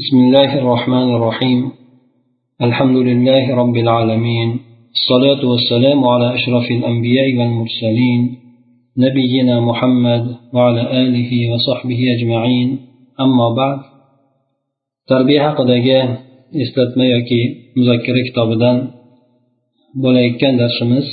بسم 0.00 0.16
الله 0.16 0.50
الرحمن 0.58 1.08
الرحيم 1.16 1.60
الحمد 2.66 2.96
لله 3.08 3.44
رب 3.60 3.76
العالمين 3.84 4.48
الصلاة 4.96 5.42
والسلام 5.50 6.04
على 6.12 6.34
أشرف 6.38 6.66
الأنبياء 6.78 7.28
والمرسلين 7.38 8.20
نبينا 9.04 9.60
محمد 9.60 10.24
وعلى 10.54 10.82
آله 11.02 11.30
وصحبه 11.52 12.00
أجمعين 12.16 12.68
أما 13.24 13.46
بعد 13.60 13.78
tarbiya 15.10 15.40
haqidagi 15.46 15.98
eslatma 16.62 17.04
yoki 17.14 17.40
muzakkara 17.76 18.20
kitobidan 18.28 18.76
bo'layotgan 20.02 20.54
darsimiz 20.62 21.06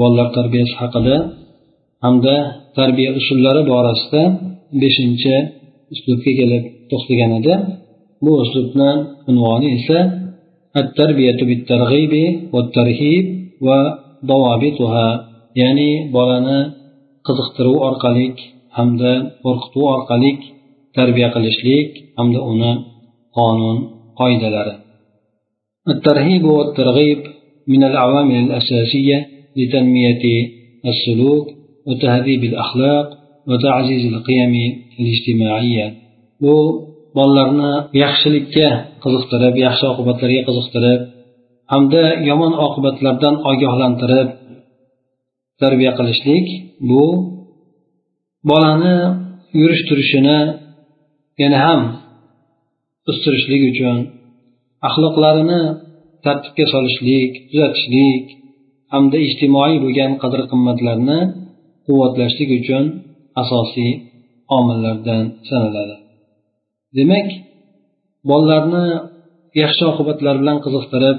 bolalar 0.00 0.28
tarbiyasi 0.38 0.74
haqida 0.82 1.16
hamda 2.04 2.36
tarbiya 2.78 3.10
usullari 3.20 3.62
borasida 3.72 4.22
beshinchi 4.82 5.34
uslubga 5.92 6.32
kelib 6.40 6.64
to'xtagan 6.91 7.31
edi 7.39 7.53
bu 8.23 8.31
uslubni 8.43 8.89
unvoni 9.29 9.69
esa 9.79 9.99
التربية 10.83 11.39
بالترغيب 11.49 12.13
والترهيب 12.53 13.25
وضوابطها 13.65 15.07
ya'ni 15.61 15.91
bolani 16.15 16.59
qiziqtiruv 17.27 17.77
orqali 17.87 18.27
hamda 18.77 19.13
qo'rqituv 19.43 19.83
orqali 19.95 20.31
tarbiya 20.97 21.29
qilishlik 21.35 21.89
hamda 22.17 22.39
uni 22.51 22.71
qonun 23.37 23.77
qoidalari 24.19 24.75
الترهيب 25.93 26.43
والترغيب 26.57 27.19
من 27.73 27.81
العوامل 27.83 28.35
الأساسية 28.45 29.17
لتنمية 29.57 30.23
السلوك 30.91 31.45
وتهذيب 31.87 32.43
الأخلاق 32.51 33.07
وتعزيز 33.49 34.03
القيم 34.13 34.53
الاجتماعية 34.99 35.87
bu 36.41 36.55
bolalarni 37.17 37.71
yaxshilikka 38.03 38.69
qiziqtirib 39.03 39.55
yaxshi 39.65 39.85
oqibatlarga 39.93 40.41
qiziqtirib 40.47 41.01
hamda 41.71 42.03
yomon 42.29 42.53
oqibatlardan 42.65 43.35
ogohlantirib 43.49 44.29
tarbiya 45.61 45.91
qilishlik 45.99 46.45
bu 46.89 47.03
bolani 48.49 48.97
yurish 49.59 49.83
turishini 49.89 50.39
yana 51.41 51.57
ham 51.65 51.81
o'stirishlik 53.09 53.61
uchun 53.71 53.97
axloqlarini 54.87 55.61
tartibga 56.25 56.65
solishlik 56.73 57.31
tuzatishlik 57.49 58.25
hamda 58.93 59.17
ijtimoiy 59.27 59.75
bo'lgan 59.83 60.11
qadr 60.23 60.39
qimmatlarni 60.51 61.19
quvvatlashlik 61.85 62.49
uchun 62.59 62.83
asosiy 63.41 63.91
omillardan 64.57 65.23
sanaladi. 65.49 65.95
demak 66.98 67.28
bolalarni 68.30 68.86
yaxshi 69.62 69.82
oqibatlar 69.92 70.34
bilan 70.40 70.58
qiziqtirib 70.64 71.18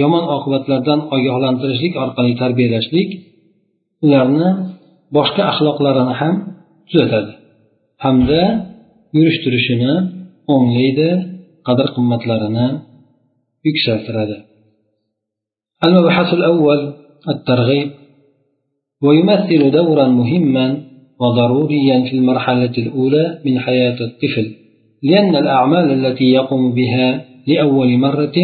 yomon 0.00 0.24
oqibatlardan 0.36 1.00
ogohlantirishlik 1.14 1.92
orqali 2.04 2.32
tarbiyalashlik 2.42 3.10
ularni 4.06 4.48
boshqa 5.16 5.42
axloqlarini 5.52 6.14
ham 6.20 6.34
tuzatadi 6.88 7.32
hamda 8.04 8.42
yurish 9.16 9.38
turishini 9.44 9.92
o'nglaydi 10.54 11.10
qadr 11.66 11.86
qimmatlarini 11.96 12.68
yuksaltiradi 13.66 14.38
المبحث 15.86 16.28
الأول 16.38 16.80
الترغيب 17.32 17.88
ويمثل 19.04 19.70
دورا 19.70 20.06
مهما 20.20 20.66
وضروريا 21.20 21.96
في 22.06 22.12
المرحلة 22.18 22.74
الأولى 22.78 23.24
من 23.46 23.54
حياة 23.64 23.98
الطفل 24.08 24.46
لأن 25.03 25.35
الأعمال 25.35 25.91
التي 25.91 26.25
يقوم 26.25 26.73
بها 26.73 27.25
لأول 27.47 27.97
مرة 27.97 28.37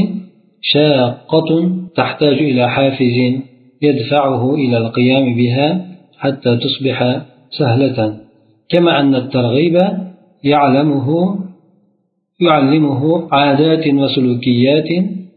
شاقة 0.61 1.49
تحتاج 1.95 2.37
إلى 2.37 2.69
حافز 2.69 3.17
يدفعه 3.81 4.55
إلى 4.55 4.77
القيام 4.77 5.35
بها 5.35 5.85
حتى 6.17 6.57
تصبح 6.57 7.21
سهلة. 7.59 8.17
كما 8.69 8.99
أن 8.99 9.15
الترغيب 9.15 9.77
يعلمه 10.43 11.37
يعلمه 12.41 13.27
عادات 13.31 13.87
وسلوكيات 13.87 14.89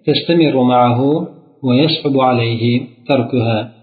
تستمر 0.06 0.62
معه 0.62 1.28
ويصعب 1.62 2.20
عليه 2.20 2.80
تركها. 3.08 3.80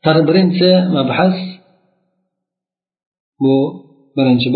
Birinchi 0.00 0.70
mabhas. 0.96 1.36
Bu 3.40 3.54
birinchi 4.16 4.48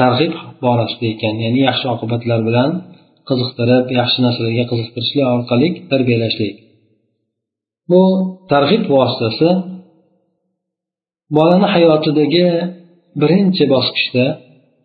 targ'ib 0.00 0.34
borasida 0.64 1.06
ekan. 1.14 1.34
Ya'ni 1.44 1.60
yaxshi 1.68 1.86
oqibatlar 1.94 2.40
bilan 2.48 2.70
qiziqtirib 3.28 3.86
yaxshi 3.98 4.18
narsalarga 4.24 4.64
qiziqtirishlik 4.70 5.26
orqali 5.34 5.68
tarbiyalashlik. 5.90 6.54
Bu 7.90 8.02
targ'ib 8.52 8.82
vositasi 8.94 9.48
bolani 11.36 11.68
hayotidagi 11.74 12.46
birinchi 13.20 13.64
bosqichda 13.74 14.26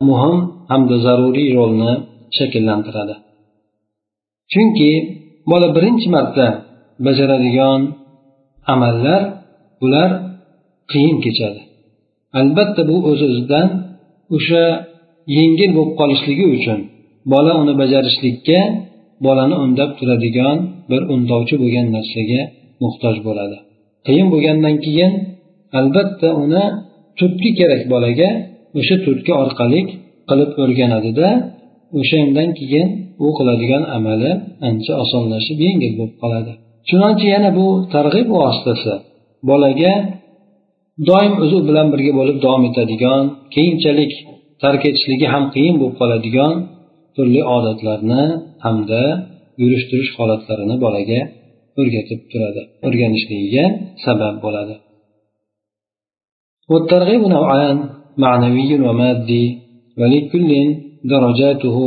muhim 0.08 0.38
hamda 0.72 0.96
zaruriy 1.06 1.50
rolni 1.58 1.94
shakllantiradi. 2.38 3.16
Chunki 4.52 4.92
bola 5.52 5.68
birinchi 5.78 6.08
marta 6.16 6.48
bajaradigan 7.06 7.82
amallar 8.74 9.22
bular 9.82 10.10
qiyin 10.92 11.18
kechadi. 11.26 11.62
Albatta 12.40 12.82
bu 12.90 12.96
o'z 13.10 13.20
o'zidan 13.30 13.68
o'sha 14.36 14.64
yengil 15.38 15.72
bo'lib 15.78 15.94
qolishligi 16.02 16.46
uchun 16.58 16.80
bola 17.34 17.52
uni 17.62 17.74
bajarishlikka 17.82 18.60
bolani 19.26 19.56
undab 19.66 19.92
turadigan 20.00 20.58
bir 20.92 21.02
undovchi 21.14 21.56
bo'lgan 21.64 21.88
narsaga 21.96 22.42
muhtoj 22.84 23.16
bo'ladi. 23.28 23.58
Qiyin 24.08 24.28
bo'lgandan 24.34 24.76
keyin 24.86 25.12
albatta 25.80 26.30
uni 26.44 26.64
turtki 27.20 27.50
kerak 27.60 27.82
bolaga 27.94 28.30
o'sha 28.80 28.96
turtki 29.06 29.32
orqali 29.44 29.82
qilib 30.30 30.52
o'rganadida 30.64 31.28
o'shandan 32.00 32.50
keyin 32.60 32.88
u 33.26 33.28
qiladigan 33.38 33.84
amali 33.98 34.32
ancha 34.70 34.94
osonlashib 35.04 35.58
yengil 35.68 35.94
bo'lib 36.00 36.16
qoladi. 36.24 36.52
Chunonchi 36.90 37.26
yana 37.36 37.50
bu 37.60 37.68
targ'ib 37.96 38.28
vositasi. 38.38 38.94
Bolaga 39.50 39.94
doim 41.10 41.34
o'zi 41.44 41.60
bilan 41.68 41.88
birga 41.94 42.12
bo'lib 42.20 42.38
davom 42.46 42.64
etadigan 42.70 43.24
keyinchalik 43.56 44.12
tark 44.63 44.83
etishligi 44.91 45.27
ham 45.35 45.45
qiyin 45.55 45.75
bo'lib 45.81 45.95
qoladigan 46.01 46.55
turli 47.17 47.41
odatlarni 47.57 48.23
hamda 48.65 49.03
yurish 49.61 49.85
turish 49.91 50.11
holatlarini 50.19 50.77
bolaga 50.85 51.21
o'rgatib 51.81 52.21
turadi 52.31 52.63
o'rganishligiga 52.87 53.65
sabab 54.05 54.37
bo'ladi 54.47 54.77
والترغيب 56.73 57.23
نوعان 57.37 57.79
معنوي 58.25 58.71
ومادي 58.87 59.47
ولكل 60.01 60.51
درجاته 61.15 61.79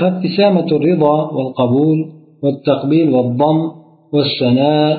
فابتسامة 0.00 0.68
الرضا 0.78 1.16
والقبول 1.36 1.98
والتقبيل 2.42 3.08
والضم 3.14 3.58
والثناء 4.12 4.92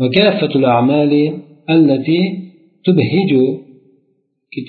وكافة 0.00 0.52
الأعمال 0.60 1.12
التي 1.70 2.20
تبهج 2.84 3.32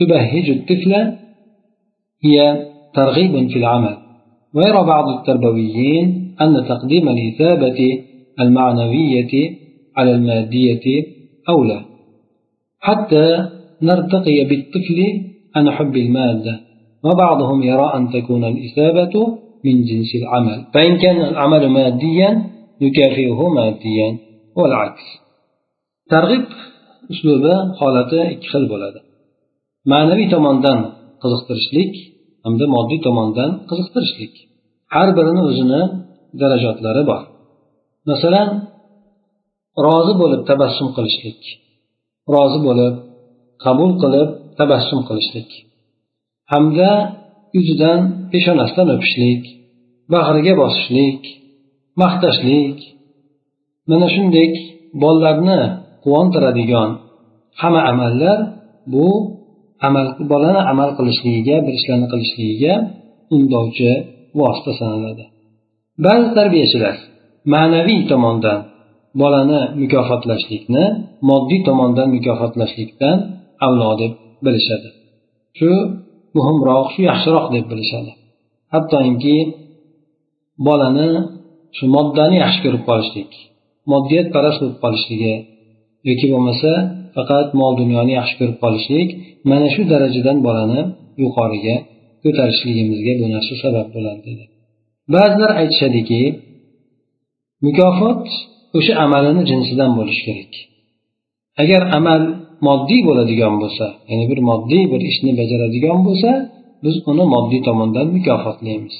تبهج 0.00 0.50
الطفل 0.50 0.92
هي 2.24 2.66
ترغيب 2.94 3.48
في 3.48 3.58
العمل. 3.58 3.96
ويرى 4.54 4.82
بعض 4.86 5.08
التربويين 5.08 6.36
أن 6.41 6.64
تقديم 6.68 7.08
الإثابة 7.08 8.02
المعنوية 8.41 9.56
على 9.96 10.14
المادية 10.14 11.06
أولى. 11.48 11.84
حتى 12.80 13.48
نرتقي 13.82 14.44
بالطفل 14.44 14.98
عن 15.56 15.70
حب 15.70 15.97
المادة 15.97 16.60
وبعضهم 17.04 17.62
يرى 17.62 17.92
أن 17.94 18.08
تكون 18.10 18.44
الإثابة 18.44 19.38
من 19.64 19.84
جنس 19.84 20.15
العمل. 20.22 20.65
فإن 20.74 20.98
كان 20.98 21.21
العمل 21.21 21.68
ماديا 21.68 22.42
يكافئه 22.80 23.48
ماديا 23.48 24.18
والعكس. 24.56 25.06
ترغيب 26.10 26.44
holati 27.80 28.21
ikki 28.34 28.48
xil 28.53 28.65
bo'ladi 28.72 29.00
ma'naviy 29.92 30.28
tomondan 30.34 30.78
qiziqtirishlik 31.22 31.92
hamda 32.45 32.65
moddiy 32.75 33.01
tomondan 33.07 33.51
qiziqtirishlik. 33.71 34.34
Har 34.95 35.09
birini 35.16 35.42
o'zini 35.51 35.83
darajotlari 36.41 37.03
bor. 37.10 37.22
Masalan 38.10 38.48
rozi 39.87 40.15
bo'lib 40.21 40.42
tabassum 40.51 40.89
qilishlik 40.97 41.41
rozi 42.34 42.59
bo'lib 42.66 42.95
qabul 43.65 43.91
qilib 44.03 44.28
tabassum 44.59 45.01
qilishlik 45.09 45.51
hamda 46.53 46.91
yuzidan 47.57 48.01
peshonasidan 48.33 48.89
o'pishlik 48.95 49.42
bag'riga 50.13 50.53
bosishlik 50.63 51.21
maqtashlik. 52.03 52.78
Mana 53.91 54.07
shunday 54.15 54.48
bolalarni 55.03 55.60
quvontiradigan 56.04 56.91
hamma 57.60 57.83
amallar 57.92 58.39
bu 58.92 59.07
amal 59.86 60.06
bolani 60.32 60.60
amal 60.72 60.91
qilishligiga 60.98 61.56
bir 61.66 61.72
ishlarni 61.78 62.06
qilishligiga 62.12 62.74
undovchi 63.36 63.91
vosita 64.38 64.72
sanaladi. 64.80 65.24
Ba'zi 66.04 66.28
tarbiyachilar 66.38 66.97
ma'naviy 67.54 68.00
tomondan 68.10 68.59
bolani 69.21 69.60
mukofotlashlikni 69.82 70.84
moddiy 71.30 71.60
tomondan 71.68 72.09
mukofotlashlikdan 72.16 73.16
avlo 73.66 73.91
deb 74.00 74.12
bilishadi. 74.44 74.88
Shu 75.59 75.71
muhimroq 76.36 76.86
shu 76.92 77.00
yaxshiroq 77.10 77.47
deb 77.54 77.65
bilishadi. 77.72 78.10
Hattoki 78.74 79.36
bolani 80.66 81.09
shu 81.77 81.84
moddani 81.97 82.36
yaxshi 82.44 82.60
ko'rib 82.65 82.82
qolishlik 82.91 83.30
moddiyatparast 83.92 84.59
bo'lib 84.62 84.78
qolishligi 84.84 85.34
yoki 86.09 86.27
bo'lmasa 86.32 86.72
faqat 87.16 87.48
mol 87.60 87.72
dunyoni 87.80 88.12
yaxshi 88.18 88.34
ko'rib 88.41 88.59
qolishlik 88.65 89.09
mana 89.51 89.66
shu 89.74 89.83
darajadan 89.92 90.39
bolani 90.47 90.80
yuqoriga 91.22 91.77
ko'tarishligimizga 92.22 93.12
bu 93.21 93.27
narsa 93.34 93.54
sabab 93.65 93.86
bo'ladi 93.95 94.21
dedi. 94.28 94.45
Ba'zilar 95.15 95.51
aytishadiki 95.60 96.21
mukofot 97.66 98.24
o'sha 98.78 98.92
amalini 99.04 99.42
jinsidan 99.51 99.91
bo'lishi 99.98 100.22
kerak. 100.28 100.53
Agar 101.62 101.83
amal 101.98 102.22
moddiy 102.66 103.01
bo'ladigan 103.09 103.54
bo'lsa 103.63 103.86
ya'ni 104.10 104.24
bir 104.30 104.39
moddiy 104.51 104.84
bir 104.92 105.01
ishni 105.10 105.33
bajaradigan 105.41 105.98
bo'lsa 106.06 106.30
biz 106.84 106.95
uni 107.10 107.24
moddiy 107.34 107.60
tomondan 107.68 108.06
mukofotlaymiz. 108.16 108.97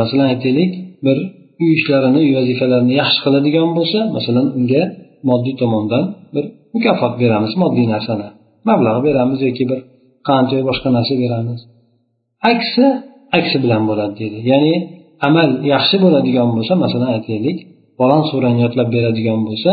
Masalan 0.00 0.26
aytaylik 0.32 0.72
bir 1.06 1.18
uy 1.62 1.70
ishlarini 1.78 2.18
uy 2.24 2.32
vazifalarini 2.38 2.94
yaxshi 3.00 3.20
qiladigan 3.24 3.68
bo'lsa 3.78 3.98
masalan 4.16 4.46
unga 4.58 4.82
moddiy 5.28 5.54
tomondan 5.62 6.04
bir 6.34 6.44
mukofot 6.74 7.14
beramiz 7.22 7.52
moddiy 7.62 7.86
narsani. 7.94 8.28
Mablag' 8.68 9.00
beramiz 9.06 9.40
yoki 9.48 9.64
bir 9.70 9.80
qancha 10.28 10.58
boshqa 10.68 10.88
narsa 10.96 11.14
beramiz. 11.22 11.60
Aksi 12.52 12.86
aksi 13.38 13.56
bilan 13.64 13.82
bo'ladi 13.88 14.14
deydi 14.20 14.38
ya'ni 14.50 14.74
amal 15.28 15.48
yaxshi 15.72 15.96
bo'ladigan 16.04 16.48
bo'lsa 16.56 16.72
masalan 16.84 17.08
aytaylik 17.16 17.58
falon 17.98 18.22
surani 18.30 18.58
yodlab 18.64 18.88
beradigan 18.96 19.40
bo'lsa 19.48 19.72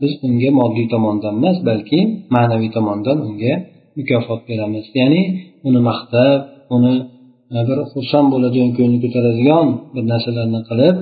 biz 0.00 0.12
unga 0.26 0.50
moddiy 0.60 0.86
tomondan 0.94 1.34
emas 1.40 1.58
balki 1.68 2.00
ma'naviy 2.34 2.70
tomondan 2.76 3.16
unga 3.28 3.54
mukofot 3.98 4.40
beramiz. 4.50 4.84
Ya'ni 5.00 5.22
uni 5.68 5.80
maqtab 5.90 6.38
uni 6.74 6.94
e, 7.56 7.58
bir 7.68 7.78
xursand 7.92 8.26
bo'ladigan 8.34 8.70
ko'ngli 8.78 8.98
ko'taradigan 9.04 9.66
bir 9.94 10.04
narsalarni 10.12 10.60
qilib 10.68 10.96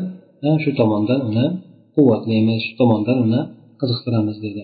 e, 0.47 0.49
shu 0.63 0.71
tomondan 0.81 1.21
uni 1.29 1.47
quvvatlaymiz 1.95 2.59
shu 2.67 2.73
tomondan 2.81 3.17
uni 3.27 3.41
qiziqtiramiz 3.81 4.37
dedi. 4.47 4.63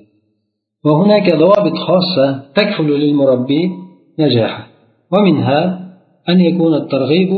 وهناك 0.84 1.34
ضوابط 1.34 1.72
خاصة 1.76 2.42
تكفل 2.54 2.90
للمربي 3.00 3.70
نجاحه 4.18 4.66
ومنها 5.12 5.80
أن 6.28 6.40
يكون 6.40 6.74
الترغيب 6.74 7.30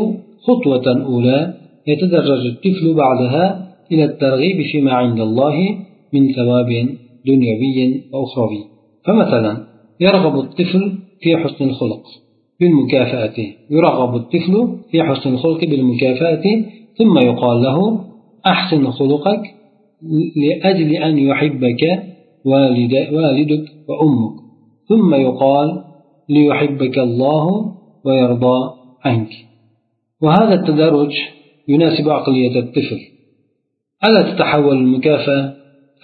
خطوة 0.47 1.05
أولى 1.05 1.55
يتدرج 1.87 2.47
الطفل 2.47 2.95
بعدها 2.95 3.73
إلى 3.93 4.05
الترغيب 4.05 4.63
فيما 4.73 4.93
عند 4.93 5.21
الله 5.21 5.79
من 6.13 6.33
ثواب 6.33 6.89
دنيوي 7.27 8.03
وأخروي. 8.13 8.65
فمثلا 9.05 9.67
يرغب 10.01 10.39
الطفل 10.39 10.93
في 11.21 11.37
حسن 11.37 11.65
الخلق 11.65 12.03
بالمكافأة 12.61 13.35
يرغب 13.71 14.17
الطفل 14.17 14.79
في 14.91 15.03
حسن 15.03 15.35
الخلق 15.35 15.61
بالمكافأة 15.65 16.43
ثم 16.99 17.19
يقال 17.19 17.63
له 17.63 18.01
أحسن 18.47 18.91
خلقك 18.91 19.43
لأجل 20.37 20.93
أن 20.93 21.19
يحبك 21.19 22.03
والد 22.47 22.95
والدك 23.13 23.65
وأمك. 23.89 24.37
ثم 24.89 25.15
يقال 25.15 25.83
ليحبك 26.29 26.99
الله 26.99 27.47
ويرضى 28.05 28.59
عنك. 29.05 29.33
وهذا 30.23 30.55
التدرج 30.55 31.13
يناسب 31.69 32.09
عقلية 32.09 32.61
الطفل. 32.61 33.01
ألا 34.09 34.23
تتحول 34.35 34.77
المكافأة 34.77 35.55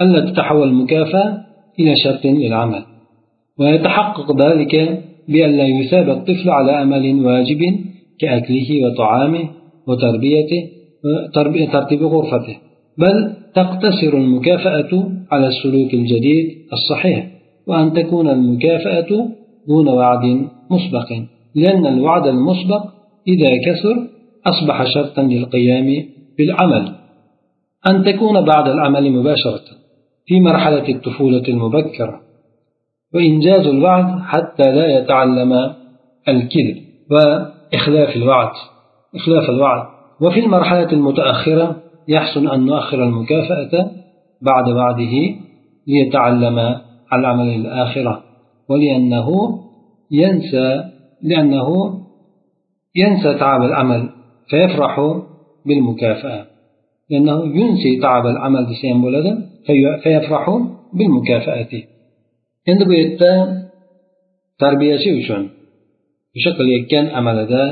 ألا 0.01 0.31
تتحول 0.31 0.69
المكافأة 0.69 1.45
إلى 1.81 1.97
شرط 2.05 2.25
للعمل. 2.25 2.83
ويتحقق 3.59 4.37
ذلك 4.45 4.75
بأن 5.29 5.51
لا 5.57 5.67
يثاب 5.67 6.11
الطفل 6.11 6.51
على 6.51 6.73
عمل 6.73 7.27
واجب 7.27 7.61
كأكله 8.21 8.87
وطعامه 8.87 9.49
وتربيته 9.89 10.63
ترتيب 11.73 12.03
غرفته. 12.03 12.57
بل 12.99 13.33
تقتصر 13.55 14.17
المكافأة 14.17 15.11
على 15.31 15.47
السلوك 15.47 15.95
الجديد 15.95 16.57
الصحيح 16.73 17.27
وأن 17.67 17.93
تكون 17.93 18.29
المكافأة 18.29 19.29
دون 19.69 19.89
وعد 19.89 20.49
مسبق 20.71 21.13
لأن 21.55 21.87
الوعد 21.87 22.27
المسبق 22.27 22.83
إذا 23.29 23.51
كثر 23.67 24.09
أصبح 24.47 24.85
شرطا 24.95 25.23
للقيام 25.23 26.05
بالعمل. 26.39 26.93
أن 27.87 28.05
تكون 28.05 28.45
بعد 28.45 28.69
العمل 28.69 29.11
مباشرة 29.13 29.61
في 30.27 30.41
مرحلة 30.41 30.89
الطفولة 30.89 31.43
المبكرة. 31.49 32.21
وإنجاز 33.15 33.67
الوعد 33.67 34.21
حتى 34.21 34.73
لا 34.73 34.99
يتعلم 34.99 35.53
الكذب 36.29 36.77
وإخلاف 37.11 38.17
الوعد 38.17 38.51
إخلاف 39.15 39.51
الوعد. 39.51 39.87
وفي 40.21 40.41
المرحلة 40.41 40.93
المتأخرة 40.93 41.82
يحسن 42.09 42.49
أن 42.49 42.67
نؤخر 42.67 43.05
المكافأة 43.05 43.91
بعد 44.43 44.69
وعده 44.69 45.15
ليتعلم 45.87 46.59
العمل 47.13 47.49
الآخرة 47.49 48.25
ولأنه 48.69 49.29
ينسى 50.11 50.85
لأنه 51.23 51.69
ينسى 52.97 53.35
تعب 53.35 53.63
العمل 53.63 54.09
فيفرح 54.49 55.01
بالمكافأة. 55.67 56.47
لأنه 57.11 57.57
ينسي 57.61 58.01
تعب 58.01 58.27
العمل 58.27 58.67
ham 58.83 59.03
bo'ladi 59.05 59.31
endi 62.71 62.85
bu 62.89 62.93
yerda 63.01 63.33
tarbiyachi 64.63 65.11
uchun 65.21 65.43
o'sha 66.37 66.51
qilayotgan 66.59 67.07
amalida 67.19 67.63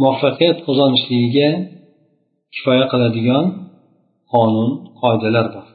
muvaffaqiyat 0.00 0.58
qozonishligiga 0.66 1.48
kifoya 2.54 2.84
qiladigan 2.92 3.44
qonun 4.32 4.70
qoidalar 5.00 5.46
bor. 5.54 5.66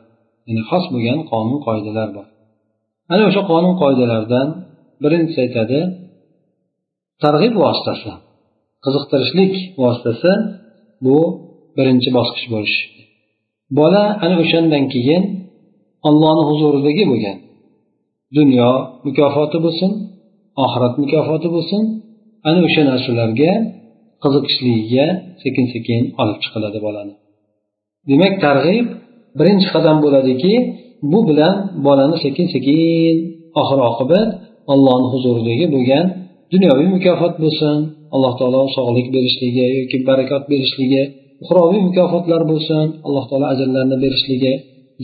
Ya'ni 0.47 0.61
xos 0.69 0.85
bo'lgan 0.93 1.19
qonun 1.31 1.57
qoidalar 1.67 2.09
bor. 2.17 2.27
Ana 3.13 3.23
o'sha 3.29 3.41
qonun 3.51 3.73
qoidalardan 3.81 4.47
birinchisi 5.03 5.39
aytadi 5.45 5.79
targ'ib 7.23 7.53
vositasi 7.63 8.11
qiziqtirishlik 8.83 9.53
vositasi 9.83 10.31
bu 11.05 11.17
birinchi 11.77 12.09
bosqich 12.17 12.47
bo'lishi 12.53 12.83
bola 13.79 14.03
ana 14.23 14.35
o'shandan 14.43 14.83
keyin 14.93 15.23
ollohni 16.07 16.43
huzuridagi 16.49 17.03
bo'lgan. 17.11 17.37
Dunyo 18.37 18.71
mukofoti 19.05 19.57
bo'lsin 19.65 19.91
oxirat 20.65 20.93
mukofoti 21.03 21.47
bo'lsin 21.55 21.81
ana 22.47 22.59
o'sha 22.67 22.81
narsalarga 22.91 23.51
qiziqishligiga 24.23 25.05
sekin 25.43 25.65
sekin 25.73 26.01
olib 26.21 26.37
chiqiladi 26.43 26.79
bolani. 26.85 27.13
Demak 28.09 28.33
targ'ib 28.45 28.87
birinchi 29.39 29.67
qadam 29.75 29.97
bo'ladiki 30.05 30.53
bu 31.11 31.19
bilan 31.29 31.55
bolani 31.85 32.17
sekin 32.25 32.47
sekin 32.55 33.15
oxir 33.61 33.79
oqibat 33.91 34.29
ollohni 34.73 35.07
huzuridagi 35.13 35.65
bo'lgan 35.75 36.05
dunyoviy 36.53 36.87
mukofot 36.95 37.33
bo'lsin 37.43 37.77
alloh 38.15 38.33
taolo 38.39 38.61
sog'lik 38.77 39.07
berishligi 39.15 39.65
yoki 39.79 39.97
barakot 40.09 40.43
berishligi 40.51 41.03
uxroviy 41.43 41.81
mukofotlar 41.89 42.41
bo'lsin 42.51 42.85
alloh 43.07 43.25
taolo 43.29 43.45
ajrlarini 43.53 43.97
berishligi 44.03 44.53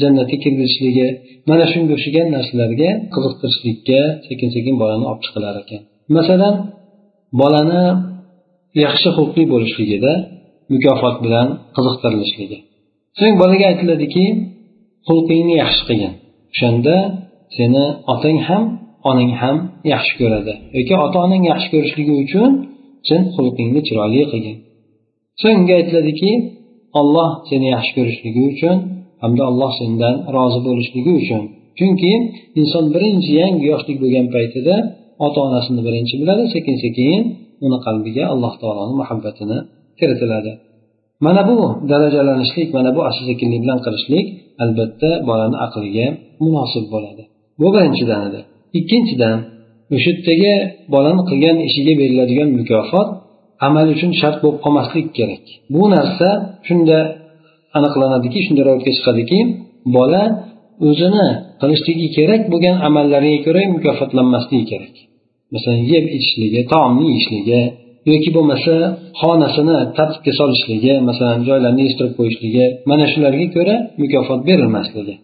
jannatga 0.01 0.37
kirgizilishligi 0.43 1.07
mana 1.49 1.65
shunga 1.71 1.91
o'xshagan 1.97 2.27
narsalarga 2.35 2.89
qiziqtirishlikka 3.13 3.99
sekin 4.27 4.49
sekin 4.55 4.75
bolani 4.81 5.05
olib 5.09 5.21
chiqilar 5.25 5.55
ekan. 5.63 5.81
Masalan 6.17 6.55
bolani 7.41 7.83
yaxshi 8.83 9.09
xulqli 9.17 9.43
bo'lishligida 9.53 10.13
mukofot 10.73 11.15
bilan 11.25 11.47
qiziqtirilishligi 11.75 12.57
so'ng 13.19 13.35
bolaga 13.41 13.65
aytiladiki 13.71 14.25
xulqingni 15.07 15.55
yaxshi 15.63 15.83
qilgin. 15.89 16.13
O'shanda 16.53 16.95
seni 17.57 17.85
otang 18.13 18.37
ham 18.47 18.63
onang 19.09 19.31
ham 19.41 19.57
yaxshi 19.93 20.13
ko'radi 20.21 20.53
yoki 20.77 20.93
ota 21.05 21.17
onang 21.25 21.43
yaxshi 21.51 21.67
ko'rishligi 21.73 22.13
uchun 22.23 22.49
sen 23.07 23.21
xulqingni 23.35 23.81
chiroyli 23.87 24.23
qilgin. 24.31 24.57
So'ng 25.41 25.55
unga 25.61 25.73
aytiladiki 25.79 26.31
olloh 26.99 27.29
seni 27.49 27.67
yaxshi 27.75 27.91
ko'rishligi 27.97 28.41
uchun 28.53 28.75
hamda 29.23 29.43
alloh 29.51 29.71
sendan 29.79 30.15
rozi 30.35 30.59
bo'lishligi 30.67 31.11
uchun. 31.21 31.43
Chunki 31.77 32.13
inson 32.59 32.85
birinchi 32.95 33.31
yangi 33.41 33.65
yoshlik 33.71 33.97
bo'lgan 34.03 34.27
paytida 34.35 34.75
ota 35.25 35.39
onasini 35.47 35.81
birinchi 35.87 36.15
biladi 36.21 36.43
sekin 36.55 36.75
sekin 36.85 37.19
uni 37.65 37.77
qalbiga 37.85 38.23
alloh 38.33 38.53
taoloni 38.61 38.93
muhabbatini 39.01 39.57
kiritiladi 39.99 40.51
mana 41.25 41.41
bu 41.49 41.57
darajalanishlik 41.91 42.69
mana 42.77 42.89
bu 42.95 43.01
asta 43.09 43.23
bilan 43.41 43.79
qilishlik 43.85 44.25
albatta 44.63 45.09
bolani 45.29 45.57
aqliga 45.65 46.07
munosib 46.43 46.85
bo'ladi. 46.93 47.23
Bu 47.59 47.67
birinchidan 47.75 48.21
edi. 48.27 48.39
Ikkinchidan 48.79 49.37
o'sha 49.95 50.09
yerdagi 50.11 50.53
bolani 50.93 51.23
qilgan 51.29 51.57
ishiga 51.67 51.93
beriladigan 52.01 52.49
mukofot 52.59 53.07
amal 53.67 53.87
uchun 53.95 54.11
shart 54.21 54.37
bo'lib 54.43 54.59
qolmasligi 54.65 55.11
kerak. 55.19 55.43
Bu 55.73 55.83
narsa 55.95 56.29
shunda 56.67 56.97
aniqlanadiki 57.77 58.39
shunda 58.45 58.61
ro'yobga 58.67 58.91
chiqadiki 58.97 59.39
bola 59.97 60.23
o'zini 60.87 61.27
qilishligi 61.61 62.07
kerak 62.17 62.41
bo'lgan 62.51 62.75
amallariga 62.87 63.39
ko'ra 63.45 63.61
mukofotlanmasligi 63.75 64.65
kerak. 64.71 64.95
Masalan 65.55 65.81
yeb 65.93 66.05
ichishligi 66.17 66.61
taomni 66.73 67.03
yeyishligi 67.09 67.61
yoki 68.09 68.29
bo'lmasa 68.35 68.73
xonasini 69.21 69.77
tartibga 69.97 70.31
solishligi 70.39 70.93
masalan 71.09 71.39
joylarni 71.47 71.81
yig'ishtirib 71.83 72.13
qo'yishligi 72.19 72.65
mana 72.89 73.05
shularga 73.11 73.47
ko'ra 73.55 73.75
mukofot 74.01 74.39
berilmasligi. 74.49 75.15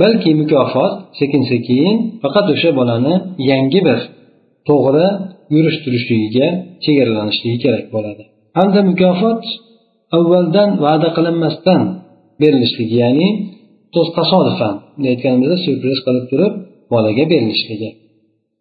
Balki 0.00 0.30
mukofot 0.40 0.94
sekin 1.20 1.42
sekin 1.52 1.94
faqat 2.22 2.46
o'sha 2.54 2.70
bolani 2.78 3.14
yangi 3.50 3.80
bir 3.86 3.98
to'g'ri 4.68 5.06
yurish 5.54 5.78
turishligiga 5.84 6.46
chegaralanishligi 6.84 7.58
kerak 7.64 7.84
bo'ladi. 7.94 8.22
Hamda 8.58 8.80
mukofot 8.90 9.42
avvaldan 10.16 10.68
va'da 10.84 11.08
qilinmasdan 11.16 11.82
berilishligi 12.42 12.96
ya'ni 13.04 13.28
tasodifan 14.18 14.74
aytganimizda 15.10 15.56
syurpriz 15.64 15.98
qilib 16.06 16.24
turib 16.32 16.52
bolaga 16.92 17.24
berilishligi. 17.32 17.90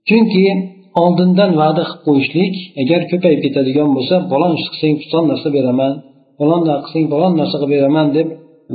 Chunki 0.09 0.43
oldindan 1.03 1.51
va'da 1.61 1.83
qilib 1.89 2.01
qo'yishlik 2.07 2.53
agar 2.81 3.01
ko'payib 3.11 3.39
ketadigan 3.45 3.89
bo'lsa 3.97 4.15
falon 4.31 4.51
ish 4.57 4.67
qilsang 4.71 4.95
falon 5.11 5.25
narsa 5.31 5.47
beraman 5.57 5.93
falon 6.39 6.61
qilsang 6.85 7.05
falon 7.13 7.33
narsa 7.39 7.55
qilib 7.61 7.73
beraman 7.75 8.07
deb 8.17 8.27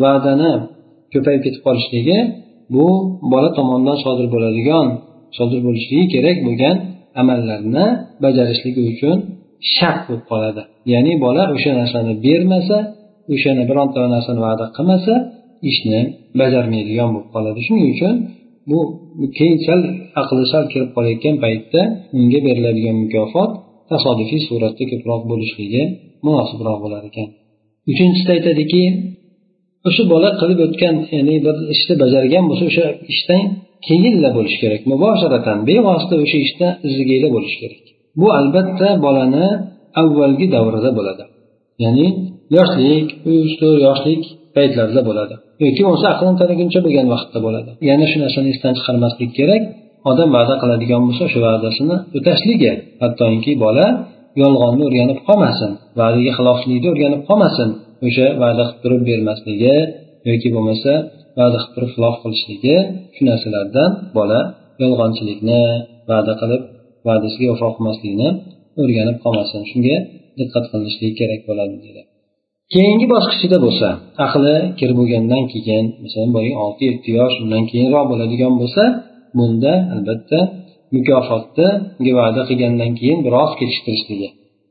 va'dani 0.02 0.52
ko'payib 1.12 1.40
ketib 1.46 1.62
qolishligi 1.66 2.18
bu 2.74 2.86
bola 3.32 3.50
tomonidan 3.58 3.96
sodir 4.04 4.26
bo'ladigan 4.34 4.86
sodir 5.38 5.60
bo'lishligi 5.66 6.06
kerak 6.14 6.36
bo'lgan 6.46 6.76
amallarni 7.20 7.86
bajarishligi 8.24 8.82
uchun 8.92 9.16
shart 9.76 10.00
bo'lib 10.06 10.24
qoladi. 10.32 10.62
Ya'ni 10.92 11.12
bola 11.24 11.42
o'sha 11.54 11.72
narsani 11.80 12.12
bermasa 12.26 12.78
o'shani 13.34 13.62
bironta 13.70 13.98
narsani 14.14 14.40
va'da 14.46 14.66
qilmasa 14.76 15.14
ishni 15.70 16.00
bajarmaydigan 16.40 17.08
bo'lib 17.14 17.28
qoladi. 17.34 17.58
Shuning 17.66 17.86
uchun 17.94 18.14
bu 18.70 18.78
keyin 19.36 19.58
aqli 20.20 20.44
sal 20.52 20.64
kirib 20.72 20.90
qolayotgan 20.96 21.36
paytda 21.44 21.80
unga 22.18 22.40
beriladigan 22.46 22.96
mukofot 23.04 23.50
tasodifiy 23.90 24.40
suratda 24.48 24.84
ko'proq 24.90 25.22
bo'lishligi 25.30 25.82
munosibroq 26.26 26.78
bo'lar 26.84 27.02
ekan. 27.10 27.28
Uchinchisida 27.90 28.32
aytadiki 28.36 28.82
o'sha 29.88 30.02
bola 30.12 30.30
qilib 30.40 30.58
o'tgan 30.66 30.96
ya'ni 31.16 31.36
bir 31.46 31.56
ishni 31.74 31.94
bajargan 32.02 32.44
bo'lsa 32.50 32.64
o'sha 32.70 32.86
ishdan 33.12 33.42
keyinla 33.86 34.28
bo'lishi 34.36 34.58
kerak 34.62 34.82
mubosharatan 34.92 35.58
bevosita 35.68 36.14
o'sha 36.24 36.38
ishda 36.46 36.68
izigiyla 36.88 37.28
bo'lishi 37.34 37.56
kerak. 37.62 37.84
Bu 38.20 38.26
albatta 38.40 38.88
bolani 39.04 39.46
avvalgi 40.00 40.46
davrida 40.54 40.90
bo'ladi. 40.98 41.24
Ya'ni 41.84 42.06
yoshlik 42.56 43.08
uch 43.32 43.52
to'rt 43.60 43.80
yoshlik 43.88 44.22
paytlarida 44.56 45.02
bo'ladi. 45.08 45.34
Yoki 45.62 45.80
bo'lmasa 45.86 46.06
aqlini 46.14 46.36
taniguncha 46.42 46.80
bo'lgan 46.86 47.06
vaqtda 47.14 47.38
bo'ladi. 47.46 47.70
Yana 47.90 48.04
shu 48.10 48.16
narsani 48.24 48.48
esdan 48.54 48.72
chiqarmaslik 48.78 49.30
kerak. 49.38 49.62
Odam 50.10 50.28
va'da 50.36 50.54
qiladigan 50.62 51.00
bo'lsa 51.06 51.22
o'sha 51.28 51.40
va'dasini 51.46 51.96
o'tashligi 52.18 52.72
hattoki 53.02 53.52
bola 53.64 53.86
yolg'onni 54.42 54.82
o'rganib 54.88 55.18
qolmasin 55.28 55.70
va'daga 56.00 56.32
xiloflikni 56.38 56.88
o'rganib 56.92 57.22
qolmasin 57.28 57.68
o'sha 58.06 58.26
va'da 58.42 58.62
qilib 58.68 58.80
turib 58.82 59.02
bermasligi 59.10 59.76
yoki 60.28 60.48
bo'lmasa 60.54 60.92
va'da 61.38 61.56
qilib 61.60 61.72
turib 61.74 61.90
xilof 61.94 62.14
qilishligi 62.22 62.76
shu 63.14 63.22
narsalardan 63.30 63.90
bola 64.18 64.40
yolg'onchilikni 64.82 65.62
va'da 66.10 66.32
qilib 66.40 66.62
va'dasiga 67.08 67.46
vafo 67.52 67.68
qilmaslikni 67.76 68.28
o'rganib 68.80 69.16
qolmasin. 69.24 69.60
Shunga 69.70 69.96
diqqat 70.38 70.64
qilinishligi 70.70 71.14
kerak 71.20 71.40
bo'ladi 71.48 71.76
deydi 71.84 72.02
keyingi 72.72 73.06
bosqichida 73.14 73.58
bo'lsa 73.64 73.88
aqli 74.26 74.56
kir 74.78 74.90
bo'lgandan 74.98 75.42
keyin 75.52 75.84
masalan 76.02 76.30
boya 76.36 76.52
olti 76.64 76.82
yetti 76.90 77.08
yosh 77.18 77.36
undan 77.42 77.62
keyinroq 77.70 78.04
bo'ladigan 78.12 78.52
bo'lsa 78.60 78.82
bunda 79.38 79.72
albatta 79.94 80.38
mukofotni 80.94 81.68
va'da 82.18 82.42
qilgandan 82.48 82.90
keyin 82.98 83.18
biroz 83.26 83.50
kechiktirishligi 83.60 84.28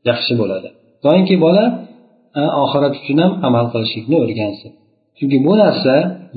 yaxshi 0.09 0.33
bo'ladi. 0.41 0.69
Doimki 1.05 1.35
bola 1.45 1.65
oxirat 2.63 2.93
uchun 3.01 3.17
ham 3.23 3.31
amal 3.47 3.65
qilishlikni 3.73 4.17
o'rgansin. 4.23 4.71
Chunki 5.17 5.37
bu 5.45 5.53
narsa 5.63 5.95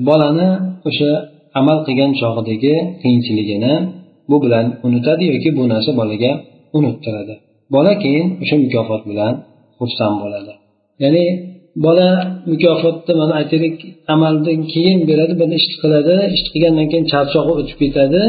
bolani 0.09 0.49
o'sha 0.89 1.11
amal 1.59 1.77
qilgan 1.87 2.11
chog'idagi 2.21 2.75
qiyinchiligini 3.01 3.73
bu 4.29 4.37
bilan 4.43 4.65
unutadi 4.87 5.23
yoki 5.33 5.49
bu 5.57 5.63
narsa 5.73 5.91
bolaga 5.99 6.31
unuttiradi. 6.77 7.33
Bola 7.75 7.93
keyin 8.03 8.27
o'sha 8.43 8.55
mukofot 8.63 9.01
bilan 9.11 9.33
xursand 9.79 10.17
bo'ladi. 10.23 10.53
Ya'ni 11.03 11.25
bola 11.85 12.09
mukofotni 12.51 13.13
mana 13.21 13.33
aytaylik 13.41 13.75
amaldan 14.13 14.59
keyin 14.73 14.99
beradi 15.09 15.33
bir 15.41 15.49
ish 15.59 15.67
qiladi 15.81 16.15
ish 16.35 16.43
qilgandan 16.53 16.87
keyin 16.91 17.05
charchoqi 17.13 17.51
o'tib 17.59 17.77
ketadi. 17.83 18.21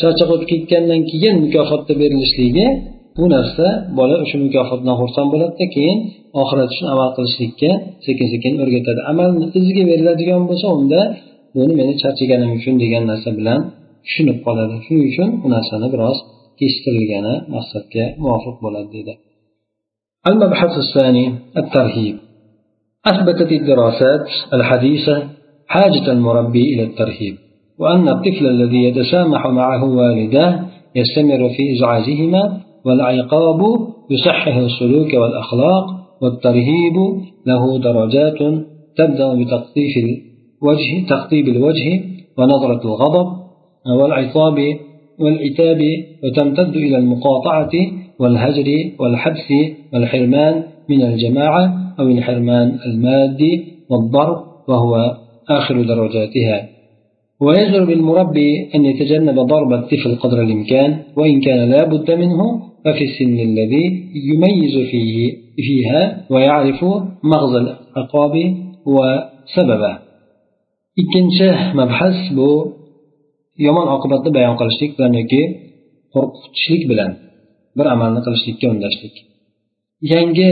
Charchoq 0.00 0.28
o'tib 0.34 0.48
ketgandan 0.52 1.00
keyin 1.10 1.34
mukofotni 1.44 1.94
berilishligi 2.02 2.66
bu 3.18 3.24
narsa 3.34 3.66
bola 3.98 4.14
o'sha 4.24 4.36
mukofotdan 4.46 4.94
xursand 5.00 5.28
bo'ladida 5.34 5.66
keyin 5.76 5.98
oxirat 6.42 6.68
uchun 6.74 6.86
amal 6.94 7.08
qilishlikka 7.16 7.70
sekin 8.06 8.26
sekin 8.34 8.52
o'rgatadi. 8.62 9.00
Amalni 9.12 9.46
iziga 9.60 9.82
beriladigan 9.90 10.42
bo'lsa 10.48 10.66
unda 10.78 11.00
buni 11.56 11.72
meni 11.80 11.94
charchaganim 12.02 12.50
uchun 12.58 12.74
degan 12.82 13.02
narsa 13.10 13.30
bilan 13.38 13.60
tushunib 14.04 14.38
qoladi. 14.46 14.74
Shuning 14.84 15.04
uchun 15.10 15.28
bu 15.42 15.46
narsani 15.56 15.86
biroz 15.94 16.18
kechiktirilgani 16.58 17.34
maqsadga 17.54 18.04
muvofiq 18.22 18.56
bo'ladi 18.64 18.88
deydi. 18.94 19.12
المبحث 20.28 20.70
الثاني 20.78 21.34
الترهيب. 21.56 22.16
أثبتت 23.06 23.52
الدراسات 23.52 24.26
الحديثة 24.54 25.22
حاجة 25.68 26.12
المربي 26.12 26.74
إلى 26.74 26.82
الترهيب 26.82 27.36
وأن 27.78 28.08
الطفل 28.08 28.46
الذي 28.46 28.84
يتسامح 28.84 29.46
معه 29.46 29.84
والداه 29.84 30.60
يستمر 30.96 31.48
في 31.48 31.72
إزعاجهما 31.76 32.60
والعقاب 32.84 33.60
يصحح 34.10 34.56
السلوك 34.56 35.14
والأخلاق 35.14 35.86
والترهيب 36.22 36.96
له 37.46 37.78
درجات 37.78 38.38
تبدأ 38.96 39.34
بتقطيف 39.34 39.96
الوجه 40.62 41.06
تقطيب 41.08 41.48
الوجه 41.48 42.02
ونظرة 42.38 42.80
الغضب 42.84 43.26
والعقاب 44.00 44.58
والعتاب 45.20 45.80
وتمتد 46.24 46.76
إلى 46.76 46.98
المقاطعة 46.98 47.70
والهجر 48.20 48.68
والحبس 49.00 49.48
والحرمان 49.92 50.54
من 50.90 51.02
الجماعة 51.02 51.94
أو 52.00 52.08
الحرمان 52.08 52.78
المادي 52.86 53.64
والضرب 53.90 54.38
وهو 54.68 55.16
آخر 55.50 55.82
درجاتها. 55.82 56.68
ويجر 57.40 57.84
بالمربي 57.84 58.50
أن 58.74 58.84
يتجنب 58.84 59.38
ضرب 59.40 59.72
الطفل 59.72 60.16
قدر 60.22 60.42
الإمكان 60.42 60.90
وإن 61.16 61.40
كان 61.40 61.70
لا 61.70 61.84
بد 61.84 62.10
منه 62.10 62.40
ففي 62.84 63.04
السن 63.04 63.38
الذي 63.48 63.84
يميز 64.30 64.74
فيه 64.90 65.32
فيها 65.56 66.26
ويعرف 66.30 66.84
مغزى 67.24 67.58
العقاب 67.58 68.34
وسببه. 68.86 70.06
ikkinchi 71.02 71.48
mabhas 71.78 72.18
bu 72.36 72.50
yomon 73.66 73.88
oqibatni 73.96 74.30
bayon 74.36 74.54
qilishlik 74.60 74.90
bilan 74.96 75.12
yoki 75.20 75.42
qo'rqitishlik 76.14 76.82
bilan 76.90 77.10
bir 77.78 77.86
amalni 77.94 78.20
qilishlikka 78.26 78.66
undashlik. 78.74 79.14
Yangi 80.12 80.50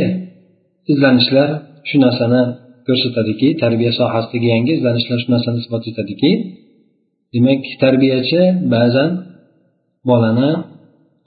izlanishlar 0.93 1.49
shu 1.89 1.97
narsani 2.05 2.43
ko'rsatadiki 2.87 3.49
tarbiya 3.63 3.93
sohasidagi 3.99 4.47
yangi 4.55 4.73
izlanishlar 4.79 5.19
shu 5.23 5.29
narsani 5.35 5.59
isbot 5.63 5.85
etadiki. 5.91 6.31
Demak 7.35 7.63
tarbiyachi 7.83 8.43
ba'zan 8.75 9.11
bolani 10.09 10.51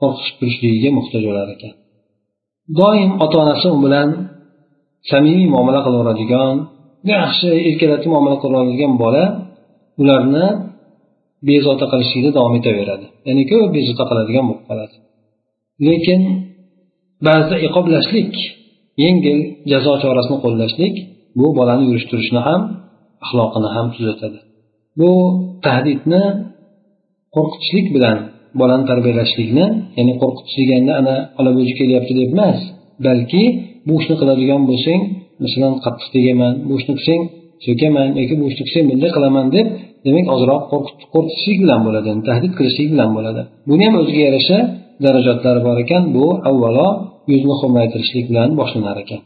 qo'rqitib 0.01 0.36
turishligiga 0.39 0.89
muhtoj 0.98 1.24
bo'lar 1.30 1.48
ekan. 1.56 1.74
Doim 2.80 3.12
ota 3.24 3.36
onasi 3.44 3.68
u 3.75 3.77
bilan 3.86 4.10
samimiy 5.12 5.48
muomala 5.54 5.80
qilaveradigan 5.86 6.56
yaxshi 7.13 7.50
erkalatib 7.70 8.10
muomala 8.13 8.38
qilaveradigan 8.44 8.94
bola 9.04 9.24
ularni 10.01 10.48
bezovta 11.50 11.86
qilishlikda 11.92 12.32
davom 12.38 12.54
etaveradi. 12.60 13.06
Ya'ni 13.27 13.44
ko'p 13.51 13.70
bezovta 13.77 14.04
qiladigan 14.10 14.46
bo'lib 14.50 14.63
qoladi. 14.70 14.96
Lekin 15.86 16.22
ba'zida 17.28 17.58
iqoblashlik 17.68 18.34
yengil 19.04 19.40
jazo 19.72 19.94
chorasini 20.04 20.38
qo'llashlik 20.46 20.96
bu 21.40 21.48
bolani 21.58 21.84
yurish 21.90 22.08
turishini 22.12 22.42
ham 22.48 22.62
axloqini 23.24 23.70
ham 23.76 23.88
tuzatadi. 23.96 24.40
Bu 25.00 25.12
tahdidni 25.66 26.24
qo'rqitishlik 27.36 27.88
bilan 27.96 28.18
bolani 28.60 28.86
tarbiyalashlikni 28.92 29.66
ya'ni 29.98 30.14
qo'rqitish 30.22 30.56
deganda 30.62 30.94
ana 31.02 31.16
olabo'ji 31.40 31.74
kelyapti 31.80 32.14
deb 32.20 32.30
emas 32.36 32.60
balki 33.08 33.44
bu 33.88 33.94
ishni 34.02 34.16
qiladigan 34.22 34.62
bo'lsang 34.70 35.02
masalan 35.44 35.74
qattiq 35.86 36.08
tegaman 36.16 36.54
bu 36.68 36.74
ishni 36.80 36.94
qilsang 36.98 37.22
so'kaman 37.66 38.08
yoki 38.22 38.36
bu 38.42 38.46
ishni 38.52 38.64
qilsang 38.68 38.86
bunday 38.92 39.12
qilaman 39.18 39.46
deb 39.56 39.68
demak 40.06 40.26
ozroq 40.36 40.62
qo'rqitishlik 41.14 41.58
bilan 41.64 41.80
bo'ladi 41.88 42.08
yani 42.12 42.24
tahdid 42.30 42.54
qilishlik 42.58 42.90
bilan 42.94 43.10
bo'ladi. 43.18 43.42
Buni 43.70 43.84
ham 43.88 43.96
o'ziga 44.02 44.22
yarasha 44.28 44.58
darajatlari 45.06 45.62
bor 45.68 45.77
ekan 45.84 46.04
bu 46.16 46.25
avvalo 46.50 46.88
yuzni 47.32 47.56
xurmaytirishlik 47.62 48.25
bilan 48.32 48.50
boshlanar 48.60 48.98
ekan. 49.04 49.22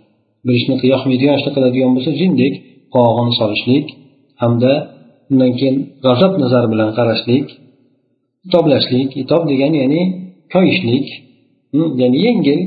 Bir 0.45 0.53
ishni 0.59 0.75
yoqmaydigan 0.93 1.35
ishni 1.39 1.51
qiladigan 1.55 1.91
bo'lsa 1.95 2.11
jindek 2.21 2.53
qovog'ini 2.93 3.33
solishlik 3.41 3.85
hamda 4.41 4.73
undan 5.31 5.51
keyin 5.59 5.75
g'azab 6.05 6.33
nazari 6.43 6.67
bilan 6.73 6.89
qarashlik 6.97 7.45
itoblashlik 8.47 9.09
itob 9.23 9.41
degani 9.51 9.77
ya'ni 9.83 10.01
koyishlik 10.53 11.05
hmm, 11.73 11.89
ya'ni 12.01 12.17
yengil 12.27 12.59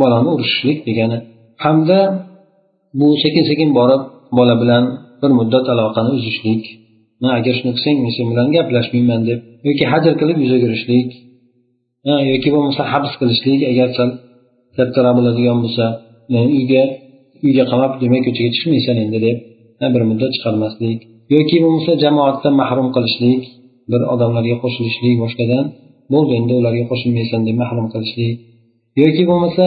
bolani 0.00 0.28
urishishlik 0.34 0.78
degani. 0.88 1.18
Hamda 1.64 1.98
bu 2.98 3.06
sekin 3.22 3.44
sekin 3.50 3.70
borib 3.78 4.02
bola 4.38 4.54
bilan 4.62 4.84
bir 5.20 5.30
muddat 5.38 5.66
aloqani 5.74 6.10
uzishlik 6.18 6.62
agar 7.38 7.54
shuni 7.58 7.72
qilsang 7.76 7.96
men 8.04 8.12
sen 8.16 8.26
bilan 8.32 8.48
gaplashmayman 8.56 9.20
deb 9.28 9.38
yoki 9.68 9.84
hajr 9.92 10.12
qilib 10.20 10.38
yuzaverishlik 10.44 11.08
yoki 12.32 12.48
bo'lmasa 12.54 12.82
habs 12.92 13.12
qilishlik 13.20 13.60
agar 13.72 13.88
sal 13.98 14.10
kattaroq 14.76 15.14
bo'ladigan 15.18 15.58
bo'lsa 15.64 15.84
uyga 16.58 16.82
uyga 17.46 17.64
qamab 17.72 17.92
demak 18.02 18.22
ko'chaga 18.26 18.50
chiqmaysan 18.56 18.96
endi 19.04 19.18
deb 19.26 19.36
bir 19.94 20.02
muddat 20.10 20.30
chiqarmaslik. 20.36 20.98
Yoki 21.34 21.56
bo'lmasa 21.64 21.92
jamoatdan 22.04 22.54
mahrum 22.62 22.88
qilishlik 22.96 23.42
bir 23.92 24.00
odamlarga 24.14 24.56
qo'shilishlik 24.62 25.14
boshqadan 25.22 25.64
bo'ldi 26.12 26.32
endi 26.40 26.52
ularga 26.60 26.84
qo'shilmaysan 26.90 27.40
deb 27.48 27.56
mahrum 27.62 27.86
qilishlik. 27.94 28.36
Yoki 29.02 29.24
bo'lmasa 29.30 29.66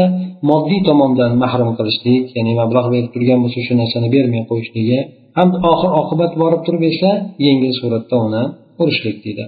moddiy 0.49 0.81
tomondan 0.89 1.31
mahrum 1.43 1.71
qilishlik 1.77 2.23
ya'ni 2.37 2.51
mablag' 2.61 2.87
berib 2.93 3.09
turgan 3.15 3.39
bo'lsa 3.43 3.59
shu 3.67 3.73
narsani 3.81 4.07
bermay 4.15 4.43
qo'yishligi 4.49 4.99
ham 5.37 5.47
oxir 5.71 5.91
oqibat 6.01 6.31
borib 6.41 6.61
turib 6.65 6.83
esa 6.91 7.11
yengil 7.45 7.73
suratda 7.79 8.15
uni 8.27 8.43
urishlik 8.81 9.17
deydi. 9.25 9.45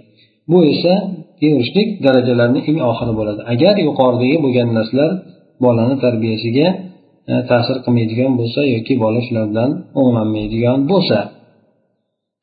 Bu 0.52 0.60
esa 0.74 0.94
urishlik 1.56 1.90
darajalarini 2.06 2.60
eng 2.70 2.80
oxiri 2.92 3.14
bo'ladi. 3.20 3.42
Agar 3.54 3.76
yuqoridagi 3.88 4.38
bo'lgan 4.46 4.68
narsalar 4.78 5.12
bolani 5.66 5.96
tarbiyasiga 6.04 6.68
e, 7.32 7.34
ta'sir 7.50 7.78
qilmaydigan 7.86 8.32
bo'lsa 8.40 8.62
yoki 8.76 8.94
bola 9.04 9.20
shular 9.26 9.46
bilan 9.52 9.72
o'nglanmaydigan 10.00 10.80
bo'lsa 10.92 11.18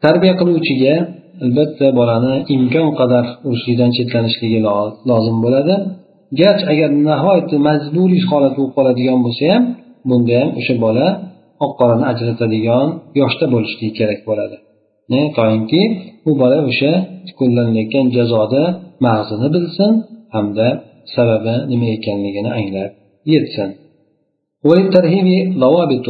tarbiya 0.04 0.34
qiluvchiga 0.40 0.94
albatta 1.44 1.86
bolani 1.98 2.34
imkon 2.56 2.88
qadar 3.00 3.24
urishlikdan 3.48 3.90
chetlanishligi 3.96 4.58
lozim 5.10 5.36
bo'ladi. 5.44 5.74
Garchi 6.40 6.64
agar 6.72 6.90
nihoyatda 7.08 7.56
majburiy 7.68 8.22
holat 8.30 8.52
bo'lib 8.58 8.72
qoladigan 8.76 9.18
bo'lsa 9.26 9.44
ham 9.52 9.62
bunda 10.08 10.34
ham 10.40 10.50
o'sha 10.60 10.74
bola 10.84 11.06
oq 11.64 11.72
qorani 11.80 12.04
ajratadigan 12.12 12.88
yoshda 13.20 13.44
bo'lishligi 13.54 13.92
kerak 13.98 14.20
bo'ladi. 14.28 14.56
Toinki 15.36 15.82
u 16.28 16.30
bola 16.40 16.58
o'sha 16.68 16.92
qo'llanilayotgan 17.38 18.06
jazoda 18.16 18.62
mag'zini 19.06 19.48
bilsin 19.54 19.92
hamda 20.34 20.68
sababi 21.14 21.54
nima 21.70 21.86
ekanligini 21.96 22.50
anglab 22.58 22.90
yetsin. 23.32 23.70
وللترهيب 24.68 25.58
ضوابط 25.58 26.08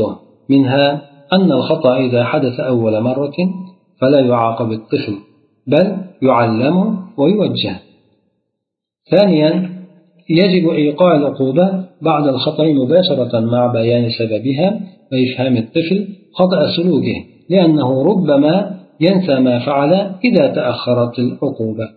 منها 0.53 0.87
أن 1.33 1.53
الخطأ 1.53 1.97
إذا 2.07 2.25
حدث 2.25 2.61
أول 2.61 3.01
مرة 3.01 3.37
فلا 4.01 4.21
يعاقب 4.21 4.73
الطفل 4.73 5.15
بل 5.67 5.97
يعلم 6.23 6.99
ويوجه 7.19 7.77
ثانيا 9.11 9.71
يجب 10.31 10.69
إيقاع 10.69 11.17
العقوبة 11.17 11.85
بعد 12.03 12.29
الخطأ 12.29 12.65
مباشرة 12.65 13.41
مع 13.41 13.67
بيان 13.67 14.05
سببها 14.19 14.81
وإفهام 15.13 15.57
الطفل 15.57 16.09
خطأ 16.33 16.61
سلوكه 16.77 17.25
لأنه 17.51 18.03
ربما 18.03 18.55
ينسى 19.01 19.41
ما 19.41 19.67
فعل 19.67 19.95
إذا 20.25 20.47
تأخرت 20.55 21.19
العقوبة. 21.19 21.89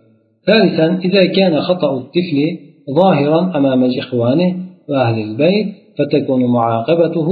ثالثا 0.46 0.98
إذا 1.04 1.26
كان 1.26 1.60
خطأ 1.60 1.96
الطفل 1.96 2.58
ظاهرا 2.94 3.56
أمام 3.56 3.84
إخوانه 3.98 4.56
وأهل 4.88 5.22
البيت 5.22 5.66
فتكون 5.98 6.44
معاقبته 6.44 7.28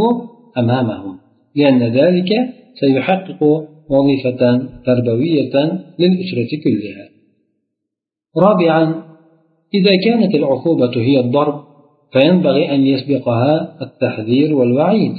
أمامهم 0.59 1.19
لأن 1.57 1.83
ذلك 1.83 2.29
سيحقق 2.81 3.43
وظيفة 3.91 4.69
تربوية 4.87 5.55
للأسرة 5.99 6.61
كلها. 6.65 7.09
رابعا 8.37 9.03
إذا 9.75 9.97
كانت 10.05 10.35
العقوبة 10.35 10.93
هي 10.97 11.21
الضرب 11.21 11.65
فينبغي 12.13 12.75
أن 12.75 12.87
يسبقها 12.87 13.77
التحذير 13.83 14.55
والوعيد 14.55 15.13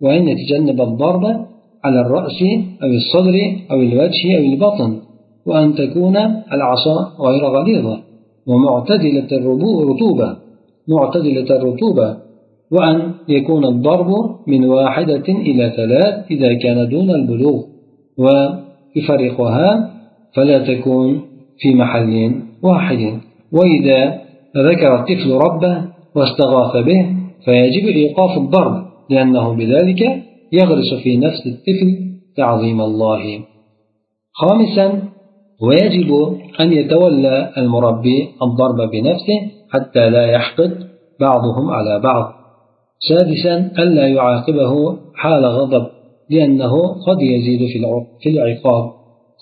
وأن 0.00 0.28
يتجنب 0.28 0.80
الضرب 0.80 1.46
على 1.86 2.00
الرأس 2.00 2.40
أو 2.82 2.88
الصدر 3.00 3.36
أو 3.70 3.78
الوجه 3.80 4.38
أو 4.38 4.44
البطن 4.52 4.90
وأن 5.46 5.74
تكون 5.74 6.16
العصا 6.52 6.96
غير 7.26 7.44
غليظة 7.56 7.98
ومعتدلة 8.46 9.30
الرطوبة 9.32 10.36
معتدلة 10.88 11.56
الرطوبة 11.56 12.16
وأن 12.70 13.12
يكون 13.28 13.64
الضرب 13.64 14.10
من 14.46 14.64
واحدة 14.64 15.28
إلى 15.28 15.72
ثلاث 15.76 16.14
إذا 16.30 16.54
كان 16.54 16.88
دون 16.88 17.10
البلوغ 17.10 17.62
ويفرقها 18.18 19.90
فلا 20.34 20.58
تكون 20.74 21.20
في 21.58 21.74
محل 21.74 22.32
واحد. 22.62 23.18
وإذا 23.52 24.20
ذكر 24.56 24.94
الطفل 24.94 25.30
ربه 25.32 25.84
واستغاث 26.14 26.84
به 26.84 27.06
فيجب 27.44 27.86
إيقاف 27.86 28.38
الضرب 28.38 28.84
لأنه 29.10 29.52
بذلك 29.52 30.25
يغرس 30.52 30.94
في 31.02 31.16
نفس 31.16 31.46
الطفل 31.46 31.90
تعظيم 32.36 32.80
الله. 32.80 33.44
خامسا 34.32 35.02
ويجب 35.62 36.10
أن 36.60 36.72
يتولى 36.72 37.52
المربي 37.58 38.28
الضرب 38.42 38.90
بنفسه 38.90 39.40
حتى 39.70 40.10
لا 40.10 40.26
يحقد 40.26 40.86
بعضهم 41.20 41.70
على 41.70 42.00
بعض. 42.00 42.32
سادسا 43.08 43.72
ألا 43.78 44.06
يعاقبه 44.08 44.98
حال 45.14 45.44
غضب 45.44 45.86
لأنه 46.30 46.72
قد 47.06 47.20
يزيد 47.20 47.60
في 48.20 48.28
العقاب. 48.30 48.90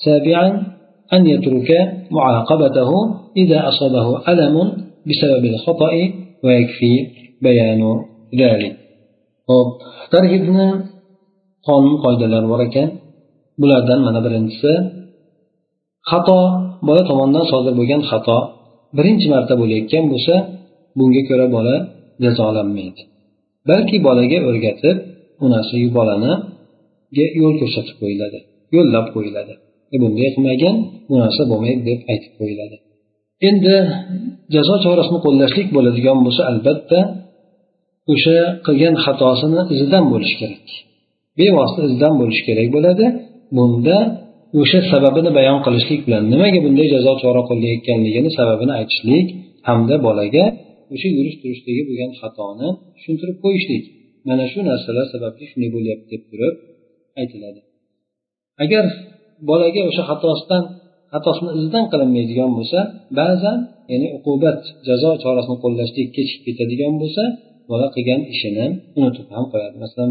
سابعا 0.05 0.67
أن 1.13 1.27
يترك 1.27 1.71
معاقبته 2.11 2.91
إذا 3.37 3.69
أصابه 3.69 4.29
ألم 4.29 4.57
بسبب 5.07 5.45
الخطأ 5.45 5.93
ويكفي 6.45 7.07
بيان 7.43 8.05
ذلك. 8.39 8.85
hop 9.49 9.81
targibni 10.11 10.94
qonun 11.67 11.97
qoidalari 12.05 12.47
bor 12.53 12.61
ekan. 12.69 12.89
Bulardan 13.61 14.01
mana 14.07 14.21
birinchisi 14.27 14.73
xato 16.11 16.39
bola 16.89 17.03
tomonidan 17.11 17.45
sodir 17.53 17.73
bo'lgan 17.79 18.03
xato. 18.11 18.39
Birinchi 18.97 19.27
marta 19.35 19.55
bo'layotgan 19.61 20.05
bo'lsa 20.13 20.35
bunga 20.99 21.23
ko'ra 21.29 21.47
bola 21.57 21.77
jazolanmaydi. 22.25 23.03
Balki 23.69 23.97
bolaga 24.07 24.39
o'rgatib 24.49 24.97
u 25.45 25.47
narsa 25.55 25.75
bolaniga 25.99 27.27
yo'l 27.41 27.55
ko'rsatib 27.61 27.97
qo'yiladi 28.03 28.39
yo'llab 28.77 29.07
qo'yiladi. 29.15 29.55
E 29.95 29.97
bunday 30.03 30.29
qilmagin 30.35 30.75
bu 31.09 31.15
narsa 31.23 31.43
bo'lmaydi 31.51 31.83
deb 31.91 32.01
aytib 32.13 32.33
qo'yiladi. 32.41 32.77
Endi 33.49 33.77
jazo 34.55 34.75
chorasini 34.85 35.19
qo'llashlik 35.27 35.69
bo'ladigan 35.77 36.19
bo'lsa 36.27 36.43
albatta 36.51 36.99
o'sha 38.13 38.39
qilgan 38.67 38.95
xatosini 39.05 39.61
izidan 39.75 40.05
bo'lishi 40.13 40.37
kerak. 40.43 40.67
Bevosita 41.39 41.81
izidan 41.89 42.15
bo'lishi 42.21 42.43
kerak 42.49 42.69
bo'ladi. 42.77 43.05
Bunda 43.57 43.97
o'sha 44.61 44.81
sababini 44.93 45.31
bayon 45.39 45.59
qilishlik 45.67 46.01
bilan 46.07 46.23
nimaga 46.33 46.59
bunday 46.67 46.87
jazo 46.95 47.13
chora 47.23 47.43
qo'llayotganligini 47.51 48.31
sababini 48.39 48.73
aytishlik 48.81 49.27
hamda 49.69 49.95
bolaga 50.07 50.45
o'sha 50.95 51.09
yurish 51.17 51.37
turishdagi 51.43 51.83
bo'lgan 51.89 52.11
xatoni 52.21 52.69
tushuntirib 52.97 53.37
qo'yishlik. 53.45 53.85
Mana 54.29 54.45
shu 54.53 54.59
narsalar 54.71 55.07
sababli 55.15 55.45
shunday 55.51 55.71
bo'lyapti 55.77 56.07
deb 56.13 56.23
turib 56.31 56.55
aytiladi. 57.21 57.61
Agar 58.65 58.85
bolaga 59.51 59.81
o'sha 59.91 60.03
xatosidan 60.11 60.63
xatosini 61.15 61.51
izidan 61.59 61.85
qilinmaydigan 61.93 62.51
bo'lsa 62.59 62.79
ba'zan 63.21 63.59
ya'ni 63.93 64.09
uqubat 64.19 64.61
jazo 64.89 65.11
chorasini 65.23 65.57
qo'llashlik 65.65 66.09
kechikib 66.17 66.43
ketadigan 66.47 66.95
bo'lsa 67.03 67.23
bola 67.71 67.87
qilgan 67.95 68.21
ishini 68.35 68.67
unutib 68.99 69.27
ham 69.35 69.45
qo'yadi. 69.53 69.77
Masalan 69.85 70.11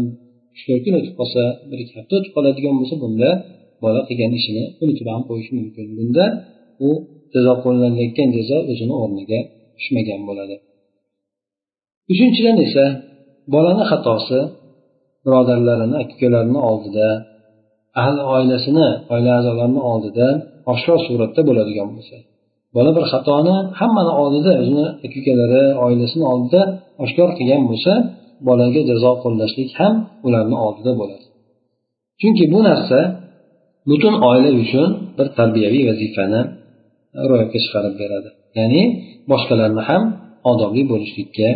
uch 0.54 0.62
kun 0.84 0.94
o'tib 0.98 1.14
qolsa 1.20 1.42
bir 1.70 1.78
ikki 1.82 1.94
hafta 1.98 2.12
o'tib 2.18 2.32
qoladigan 2.36 2.74
bo'lsa 2.80 2.94
bunda 3.04 3.30
bola 3.84 4.00
qilgan 4.08 4.32
ishini 4.40 4.64
unutib 4.82 5.06
ham 5.12 5.22
qo'yishi 5.28 5.52
mumkin. 5.58 5.86
Bunda 5.98 6.24
u 6.86 6.90
jazo 7.34 7.52
qo'llanilayotgan 7.64 8.28
jazo 8.36 8.56
o'zini 8.72 8.94
o'rniga 9.02 9.40
tushmagan 9.76 10.20
bo'ladi. 10.28 10.56
Uchinchidan 12.12 12.56
esa 12.66 12.84
bolani 13.54 13.84
xatosi 13.90 14.38
birodarlarini 15.24 15.96
aka 16.02 16.12
ukalarini 16.16 16.60
oldida 16.70 17.06
ahli 18.00 18.22
oilasini 18.34 18.88
oila 19.14 19.30
a'zolarini 19.38 19.82
oldida 19.92 20.26
oshkor 20.72 20.98
suratda 21.06 21.40
bo'ladigan 21.48 21.88
bo'lsa 21.96 22.16
bola 22.76 22.90
bir 22.96 23.04
xatoni 23.12 23.56
hammani 23.80 24.12
oldida 24.22 24.52
o'zini 24.60 24.86
aka 25.04 25.16
ukalari 25.20 25.64
oilasini 25.84 26.24
oldida 26.32 26.60
oshkor 27.04 27.28
qilgan 27.38 27.62
bo'lsa 27.70 27.92
bolaga 28.46 28.80
jazo 28.90 29.12
qo'llashlik 29.22 29.70
ham 29.80 29.94
ularni 30.26 30.56
oldida 30.66 30.92
bo'ladi. 31.00 31.26
Chunki 32.20 32.44
bu 32.52 32.60
narsa 32.68 32.98
butun 33.90 34.14
oila 34.28 34.50
uchun 34.62 34.88
bir 35.18 35.26
tarbiyaviy 35.38 35.84
vazifani 35.90 36.40
ro'yobga 37.30 37.58
chiqarib 37.64 37.94
beradi. 38.02 38.28
Ya'ni 38.58 38.82
boshqalarni 39.30 39.82
ham 39.90 40.02
odobli 40.50 40.82
bo'lishlikka 40.92 41.48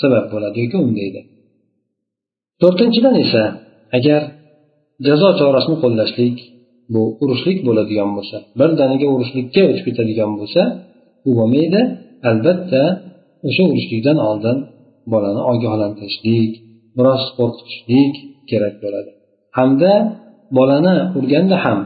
sabab 0.00 0.24
bo'ladi 0.32 0.56
yoki 0.64 0.78
undaydi 0.86 1.20
to'rtinchidan 2.62 3.14
esa 3.24 3.42
agar 3.98 4.22
jazo 5.06 5.28
chorasini 5.40 5.76
qo'llashlik 5.84 6.36
bu 6.94 7.02
urushlik 7.22 7.58
bo'ladigan 7.68 8.10
bo'lsa 8.16 8.36
birdaniga 8.60 9.06
urushlikka 9.14 9.60
o'tib 9.70 9.84
ketadigan 9.88 10.30
bo'lsa 10.40 10.62
u 11.28 11.30
bo'lmaydi. 11.38 11.80
Albatta 12.30 12.82
o'sha 13.48 13.62
urushlikdan 13.72 14.18
oldin 14.28 14.56
bolani 15.12 15.40
ogohlantirishlik 15.52 16.52
biroz 16.96 17.22
qo'rqitishlik 17.38 18.14
kerak 18.50 18.74
bo'ladi. 18.82 19.10
Hamda 19.58 19.92
bolani 20.56 20.96
urganda 21.18 21.56
ham 21.64 21.78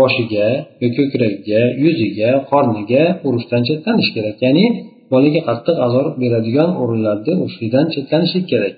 boshiga 0.00 0.46
yo 0.82 0.88
ko'kragiga 0.96 1.60
yuziga 1.84 2.30
qorniga 2.50 3.02
urishdan 3.28 3.62
chetlanish 3.68 4.10
kerak. 4.16 4.36
Ya'ni 4.46 4.66
bolaga 5.12 5.40
qattiq 5.48 5.76
azob 5.86 6.06
beradigan 6.22 6.70
o'rinlarda 6.82 7.32
urishlikdan 7.42 7.86
chetlanishlik 7.94 8.44
kerak. 8.52 8.74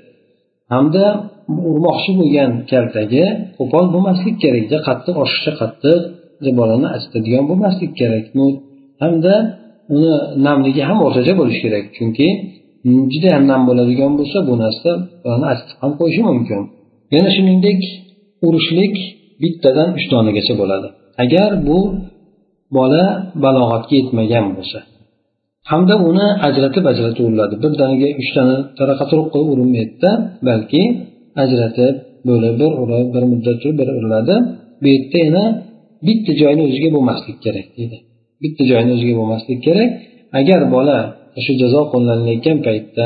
Hamda 0.74 1.04
urmoqchi 1.70 2.10
bo'lgan 2.20 2.50
kaltagi 2.72 3.24
qo'pol 3.58 3.84
bo'lmaslik 3.94 4.36
kerak 4.42 4.62
juda 4.66 4.78
qattiq 4.88 5.14
oshiqcha 5.24 5.52
qattiq 5.60 6.00
bolani 6.60 6.88
achitadigan 6.96 7.44
bo'lmaslik 7.50 7.92
kerak. 8.00 8.24
Hamda 9.02 9.34
uni 9.94 10.12
namligi 10.46 10.82
ham 10.88 10.98
o'rtacha 11.06 11.32
bo'lishi 11.40 11.60
kerak. 11.66 11.84
Chunki 11.96 12.28
judayam 13.12 13.44
nam 13.50 13.62
bo'ladigan 13.68 14.12
bo'lsa 14.18 14.38
bu 14.48 14.54
narsa 14.62 14.90
bolani 15.24 15.46
achitib 15.52 15.76
ham 15.82 15.92
qo'yishi 16.00 16.22
mumkin. 16.30 16.60
Yana 17.14 17.30
shuningdek 17.36 17.80
urishlik 18.46 18.94
bittadan 19.42 19.88
uch 19.96 20.06
donagacha 20.12 20.54
bo'ladi. 20.60 20.88
Agar 21.24 21.50
bu 21.68 21.78
bola 22.76 23.04
balog'atga 23.44 23.94
yetmagan 24.00 24.46
bo'lsa 24.56 24.78
hamda 25.70 25.94
uni 26.08 26.26
ajratib 26.48 26.84
ajratib 26.92 27.24
uriladi. 27.28 27.54
Birdaniga 27.64 28.08
uchtani 28.22 28.56
taraqa 28.78 29.04
turuq 29.10 29.28
qilib 29.32 29.48
urilmaydida 29.54 30.10
balki 30.48 30.82
ajratib 31.44 31.94
bo'lib 32.28 32.54
bir 32.60 32.72
urib 32.82 33.06
bir 33.14 33.22
muddat 33.32 33.56
turib 33.62 33.76
bir 33.80 33.88
uriladi. 33.98 34.34
Bu 34.82 34.86
yerda 34.94 35.18
yana 35.26 35.44
bitta 36.06 36.32
joyni 36.42 36.62
o'ziga 36.68 36.88
bo'lmaslik 36.96 37.36
kerak 37.44 37.66
deydi. 37.76 37.96
Bitta 38.42 38.62
joyni 38.70 38.90
o'ziga 38.96 39.14
bo'lmaslik 39.20 39.58
kerak. 39.66 39.90
Agar 40.40 40.60
bola 40.76 40.98
shu 41.44 41.52
jazo 41.62 41.80
qo'llanilayotgan 41.92 42.58
paytda 42.66 43.04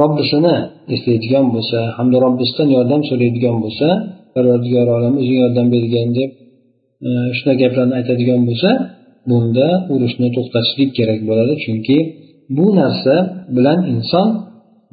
robbisini 0.00 0.54
eslaydigan 0.94 1.46
bo'lsa 1.54 1.78
hamda 1.96 2.16
robbisidan 2.26 2.68
yordam 2.76 3.00
so'raydigan 3.10 3.56
bo'lsa 3.64 3.88
parvardigor 4.34 4.86
olam 4.96 5.14
o'zing 5.20 5.38
yordam 5.44 5.66
bergin 5.74 6.08
deb 6.18 6.30
shunday 7.02 7.30
shunaqa 7.38 7.60
gaplarni 7.62 7.94
aytadigan 8.00 8.40
bo'lsa 8.48 8.70
bunda 9.30 9.68
urushni 9.94 10.28
to'xtatishlik 10.36 10.90
kerak 10.98 11.20
bo'ladi. 11.28 11.54
Chunki 11.64 11.98
bu 12.56 12.66
narsa 12.80 13.14
bilan 13.56 13.78
inson 13.94 14.28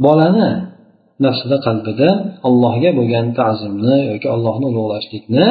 bolani 0.06 0.50
nafsida 1.26 1.58
qalbida 1.68 2.10
allohga 2.48 2.90
bo'lgan 3.00 3.26
ta'zimni 3.40 3.98
yoki 4.12 4.28
allohni 4.36 4.66
ulug'lashlikni 4.72 5.46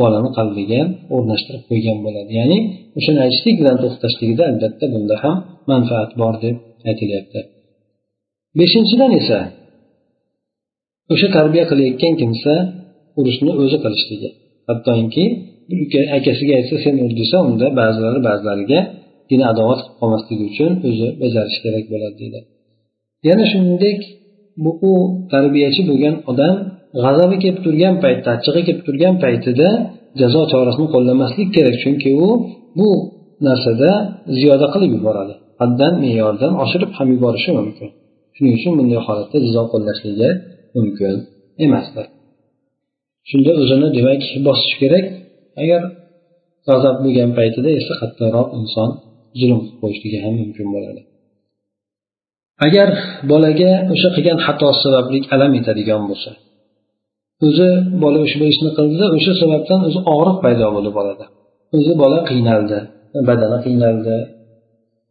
bolani 0.00 0.30
qalbiga 0.38 0.80
o'rnashtirib 1.14 1.62
qo'ygan 1.70 1.98
bo'ladi. 2.06 2.30
Ya'ni 2.40 2.58
o'shani 2.98 3.20
aytishlik 3.24 3.56
bilan 3.60 3.76
to'xtashligida 3.82 4.42
albatta 4.50 4.84
bunda 4.94 5.16
ham 5.22 5.36
manfaat 5.70 6.10
bor 6.20 6.34
deb 6.44 6.56
aytilyapti. 6.90 7.40
Beshinchidan 8.58 9.10
esa 9.20 9.38
o'sha 11.12 11.28
tarbiya 11.36 11.64
qilayotgan 11.70 12.14
kimsa 12.20 12.52
urushni 13.18 13.52
o'zi 13.62 13.78
qilishligi. 13.84 14.30
Hattoki 14.68 15.24
akasiga 16.18 16.52
aytsa 16.60 16.76
sen 16.84 16.94
ur 17.04 17.12
desa 17.20 17.36
unda 17.48 17.66
ba'zilari 17.80 18.20
ba'zilariga 18.28 18.80
dini 19.30 19.44
adovat 19.52 19.78
qilib 19.82 19.96
qolmasligi 20.00 20.44
uchun 20.52 20.70
o'zi 20.88 21.08
bajarishi 21.22 21.60
kerak 21.64 21.84
bo'ladi 21.92 22.16
deydi. 22.20 22.40
Yana 23.28 23.44
shuningdek 23.52 23.98
bu 24.64 24.70
u 24.90 24.92
tarbiyachi 25.32 25.82
bo'lgan 25.88 26.14
odam 26.30 26.56
g'azabi 27.04 27.36
kelib 27.42 27.58
turgan 27.66 27.94
paytda 28.04 28.28
achchig'i 28.36 28.62
kelib 28.68 28.82
turgan 28.86 29.14
paytida 29.24 29.68
jazo 30.20 30.42
chorasini 30.52 30.86
qo'llamaslik 30.94 31.48
kerak. 31.56 31.74
Chunki 31.82 32.10
u 32.26 32.28
bu 32.78 32.88
narsada 33.46 33.90
ziyoda 34.38 34.66
qilib 34.74 34.90
yuboradi. 34.96 35.34
Haddan 35.60 35.92
me'yordan 36.02 36.52
oshirib 36.64 36.90
ham 36.96 37.08
yuborishi 37.14 37.50
mumkin. 37.58 37.88
Shuning 38.34 38.54
uchun 38.58 38.72
bunday 38.78 39.00
holatda 39.06 39.36
jazo 39.46 39.62
qo'llashligi 39.72 40.30
mumkin 40.76 41.14
emasdir. 41.64 42.06
Shunda 43.30 43.52
o'zini 43.62 43.88
demak 43.98 44.22
bosish 44.46 44.74
kerak. 44.82 45.04
Agar 45.62 45.82
g'azab 46.68 46.96
bo'lgan 47.04 47.30
paytida 47.38 47.70
esa 47.80 47.92
qattiqroq 48.00 48.48
inson 48.58 48.90
zulm 49.40 49.58
qilib 49.62 49.76
qo'yishligi 49.82 50.18
ham 50.24 50.34
mumkin 50.42 50.66
bo'ladi. 50.74 51.00
Agar 52.66 52.88
bolaga 53.30 53.72
o'sha 53.94 54.08
qilgan 54.16 54.38
xatosi 54.46 54.78
sababli 54.84 55.18
alam 55.34 55.50
yetadigan 55.58 56.02
bo'lsa 56.10 56.32
o'zi 57.45 57.69
bola 58.03 58.19
ushbu 58.27 58.45
ishni 58.53 58.69
qildi 58.77 59.05
o'sha 59.17 59.33
sababdan 59.41 59.79
o'zi 59.87 59.99
og'riq 60.13 60.37
paydo 60.45 60.65
bo'ldi 60.75 60.91
bolada 60.97 61.25
o'zi 61.77 61.93
bola 62.01 62.19
qiynaldi 62.29 62.77
badani 63.29 63.57
qiynaldi 63.65 64.15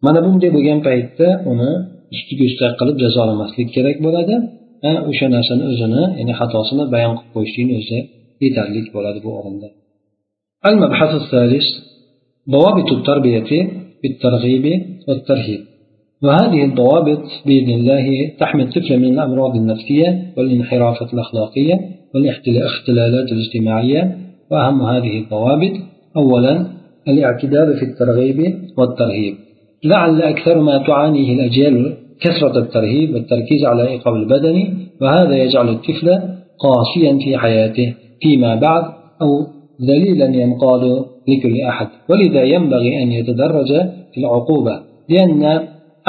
mana 0.06 0.18
bunday 0.26 0.50
bo'lgan 0.56 0.80
paytda 0.88 1.28
uni 1.52 1.70
ustiga 2.14 2.44
ustak 2.50 2.72
qilib 2.80 2.96
jazolamaslik 3.04 3.68
kerak 3.76 3.96
bo'ladi 4.06 4.34
o'sha 5.10 5.26
narsani 5.36 5.64
o'zini 5.72 6.02
ya'ni 6.18 6.34
xatosini 6.40 6.84
bayon 6.94 7.12
qilib 7.18 7.32
qo'yishlikni 7.36 7.74
o'zi 7.80 7.98
yetarli 8.44 8.80
bo'ladi 8.96 9.18
bu 9.26 9.30
o'rinda 9.40 9.68
المبحث 10.70 11.12
الثالث 11.22 11.66
ضوابط 12.54 12.88
التربية 12.92 13.50
بالترغيب 14.02 14.64
والترهيب 15.08 15.60
وهذه 16.24 16.60
الضوابط 16.64 17.24
بإذن 17.46 17.70
الله 17.78 18.06
تحمي 18.42 18.62
الطفل 18.62 18.98
من 18.98 19.10
الأمراض 19.14 19.56
النفسية 19.56 20.08
والانحرافات 20.36 21.14
الأخلاقية 21.14 21.74
والاختلالات 22.15 23.31
الاجتماعية 23.31 24.17
وأهم 24.51 24.81
هذه 24.81 25.19
الضوابط 25.19 25.71
أولا 26.17 26.65
الاعتدال 27.07 27.77
في 27.79 27.85
الترغيب 27.85 28.55
والترهيب. 28.77 29.35
لعل 29.83 30.21
أكثر 30.21 30.61
ما 30.61 30.77
تعانيه 30.77 31.33
الأجيال 31.33 31.93
كثرة 32.21 32.59
الترهيب 32.59 33.13
والتركيز 33.13 33.65
على 33.65 33.83
العقاب 33.83 34.15
البدني 34.15 34.73
وهذا 35.01 35.35
يجعل 35.35 35.69
الطفل 35.69 36.19
قاسيا 36.59 37.17
في 37.25 37.37
حياته 37.37 37.93
فيما 38.21 38.55
بعد 38.55 38.83
أو 39.21 39.47
ذليلا 39.81 40.25
ينقاد 40.25 41.05
لكل 41.27 41.61
أحد. 41.61 41.87
ولذا 42.09 42.43
ينبغي 42.43 43.03
أن 43.03 43.11
يتدرج 43.11 43.67
في 44.13 44.17
العقوبة 44.17 44.79
لأن 45.09 45.43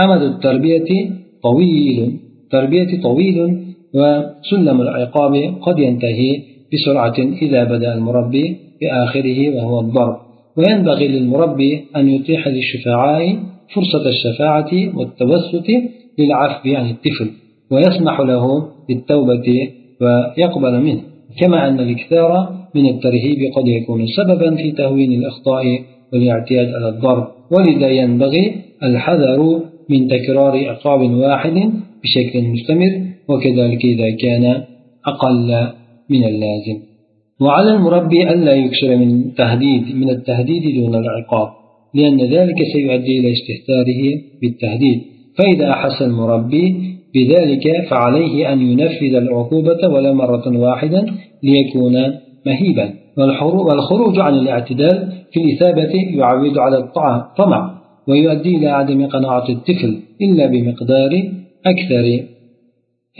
أمد 0.00 0.22
التربية 0.22 1.10
طويل 1.42 2.18
تربية 2.50 3.02
طويل 3.02 3.58
وسلم 3.94 4.80
العقاب 4.80 5.54
قد 5.62 5.78
ينتهي 5.78 6.40
بسرعة 6.72 7.18
إذا 7.42 7.64
بدأ 7.64 7.94
المربي 7.94 8.56
بآخره 8.80 9.56
وهو 9.56 9.80
الضرب. 9.80 10.16
وينبغي 10.56 11.08
للمربي 11.08 11.84
أن 11.96 12.08
يتيح 12.08 12.48
للشفعاء 12.48 13.38
فرصة 13.74 14.08
الشفاعة 14.08 14.70
والتوسط 14.96 15.66
للعفو 16.18 16.68
عن 16.74 16.90
الطفل 16.90 17.30
ويسمح 17.70 18.20
له 18.20 18.68
بالتوبة 18.88 19.68
ويقبل 20.00 20.80
منه. 20.80 21.00
كما 21.40 21.68
أن 21.68 21.80
الإكثار 21.80 22.52
من 22.74 22.86
الترهيب 22.88 23.52
قد 23.56 23.68
يكون 23.68 24.06
سببا 24.06 24.54
في 24.54 24.72
تهوين 24.72 25.12
الأخطاء 25.12 25.64
والاعتياد 26.12 26.74
على 26.74 26.88
الضرب. 26.88 27.26
ولذا 27.50 27.88
ينبغي 27.88 28.54
الحذر 28.82 29.60
من 29.88 30.08
تكرار 30.08 30.68
عقاب 30.68 31.00
واحد 31.00 31.72
بشكل 32.02 32.42
مستمر 32.42 33.11
وكذلك 33.28 33.84
إذا 33.84 34.10
كان 34.16 34.62
أقل 35.06 35.68
من 36.10 36.24
اللازم. 36.24 36.78
وعلى 37.40 37.70
المربي 37.74 38.30
ألا 38.30 38.54
يكسر 38.54 38.96
من 38.96 39.34
تهديد 39.34 39.96
من 39.96 40.10
التهديد 40.10 40.74
دون 40.74 40.94
العقاب 40.94 41.48
لأن 41.94 42.20
ذلك 42.20 42.56
سيؤدي 42.72 43.18
إلى 43.18 43.32
استهتاره 43.32 44.02
بالتهديد. 44.42 45.02
فإذا 45.38 45.70
أحس 45.70 46.02
المربي 46.02 46.92
بذلك 47.14 47.86
فعليه 47.90 48.52
أن 48.52 48.60
ينفذ 48.60 49.14
العقوبة 49.14 49.88
ولا 49.88 50.12
مرة 50.12 50.58
واحدة 50.58 51.06
ليكون 51.42 51.94
مهيبا. 52.46 53.02
والخروج 53.16 54.18
عن 54.18 54.34
الاعتدال 54.34 55.12
في 55.32 55.40
الإثابة 55.40 55.92
يعود 56.18 56.58
على 56.58 56.78
الطمع 56.78 57.82
ويؤدي 58.08 58.56
إلى 58.56 58.68
عدم 58.68 59.06
قناعة 59.06 59.48
الطفل 59.48 59.98
إلا 60.22 60.46
بمقدار 60.46 61.10
أكثر 61.66 62.24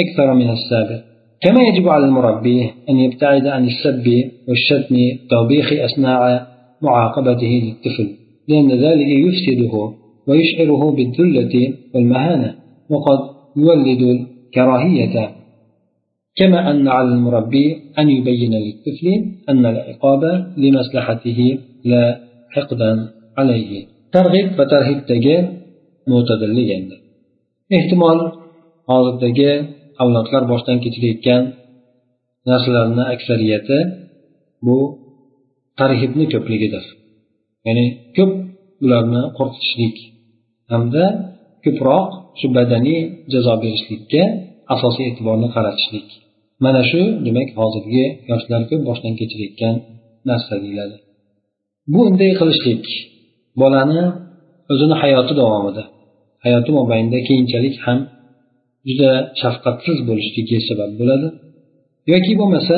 أكثر 0.01 0.35
من 0.35 0.51
السابق. 0.51 1.03
كما 1.41 1.63
يجب 1.63 1.89
على 1.89 2.05
المربي 2.05 2.71
أن 2.91 2.99
يبتعد 2.99 3.47
عن 3.47 3.65
السب 3.67 4.31
والشتم 4.49 4.95
والتوبيخ 4.95 5.73
أثناء 5.73 6.47
معاقبته 6.83 7.63
للطفل 7.65 8.09
لأن 8.49 8.73
ذلك 8.73 9.09
يفسده 9.09 9.93
ويشعره 10.29 10.91
بالذلة 10.91 11.75
والمهانة 11.95 12.55
وقد 12.91 13.19
يولد 13.57 14.03
الكراهية. 14.03 15.31
كما 16.37 16.71
أن 16.71 16.89
على 16.89 17.09
المربي 17.09 17.77
أن 17.99 18.11
يبين 18.11 18.55
للطفل 18.55 19.07
أن 19.49 19.67
العقاب 19.67 20.53
لمصلحته 20.57 21.59
لا 21.85 22.21
حقدا 22.51 23.09
عليه. 23.39 23.93
targ'ib 24.15 24.49
va 24.59 24.65
tarhibdagi 24.75 25.37
mo'tadillik 26.11 26.69
endi 26.77 26.97
ehtimol 27.77 28.19
hozirdagi 28.91 29.53
avlodlar 30.03 30.43
boshdan 30.53 30.79
kechirayotgan 30.85 31.43
narsalarni 32.49 33.05
aksariyati 33.15 33.79
bu 34.67 34.79
tarhibni 35.81 36.25
ko'pligidir. 36.33 36.85
Ya'ni 37.67 37.87
ko'p 38.17 38.33
ularni 38.85 39.23
qo'rqitishlik 39.39 39.97
hamda 40.73 41.05
ko'proq 41.65 42.09
shu 42.39 42.47
badaniy 42.57 43.01
jazo 43.33 43.55
berishlikka 43.65 44.23
asosiy 44.75 45.05
e'tiborni 45.11 45.49
qaratishlik. 45.57 46.09
Mana 46.65 46.83
shu 46.91 47.01
demak 47.27 47.49
hozirgi 47.61 48.05
yoshlar 48.31 48.63
ko'p 48.71 48.83
boshdan 48.89 49.13
kechirayotgan 49.21 49.75
narsa 50.29 50.55
deyiladi. 50.63 50.97
Bu 51.93 51.99
unday 52.09 52.33
qilishlik 52.41 52.85
bolani 53.61 54.03
o'zini 54.73 54.95
hayoti 55.03 55.35
davomida 55.41 55.85
hayoti 56.45 56.71
mobaynida 56.79 57.19
keyinchalik 57.29 57.75
ham 57.87 57.99
juda 58.89 59.11
shafqatsiz 59.41 59.99
bo'lishligiga 60.09 60.59
sabab 60.69 60.91
bo'ladi. 61.01 61.29
Yoki 62.13 62.33
bo'lmasa 62.41 62.77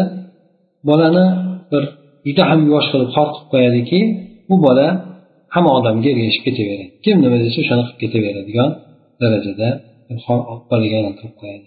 bolani 0.88 1.26
bir 1.72 1.82
juda 2.26 2.42
ham 2.50 2.60
yosh 2.72 2.86
qilib 2.92 3.10
xor 3.16 3.28
qilib 3.34 3.48
qo'yadiki 3.52 4.00
bu 4.48 4.56
bola 4.66 4.88
hamma 5.54 5.70
odamga 5.78 6.08
ergashib 6.14 6.42
ketaveradi. 6.48 6.84
Kim 7.04 7.16
nima 7.24 7.36
desa 7.44 7.58
o'shani 7.62 7.82
qilib 7.86 7.98
ketaveradigan 8.02 8.70
darajada 9.22 9.68
bolaga 10.70 10.94
aylantirib 10.98 11.34
qo'yadi. 11.40 11.66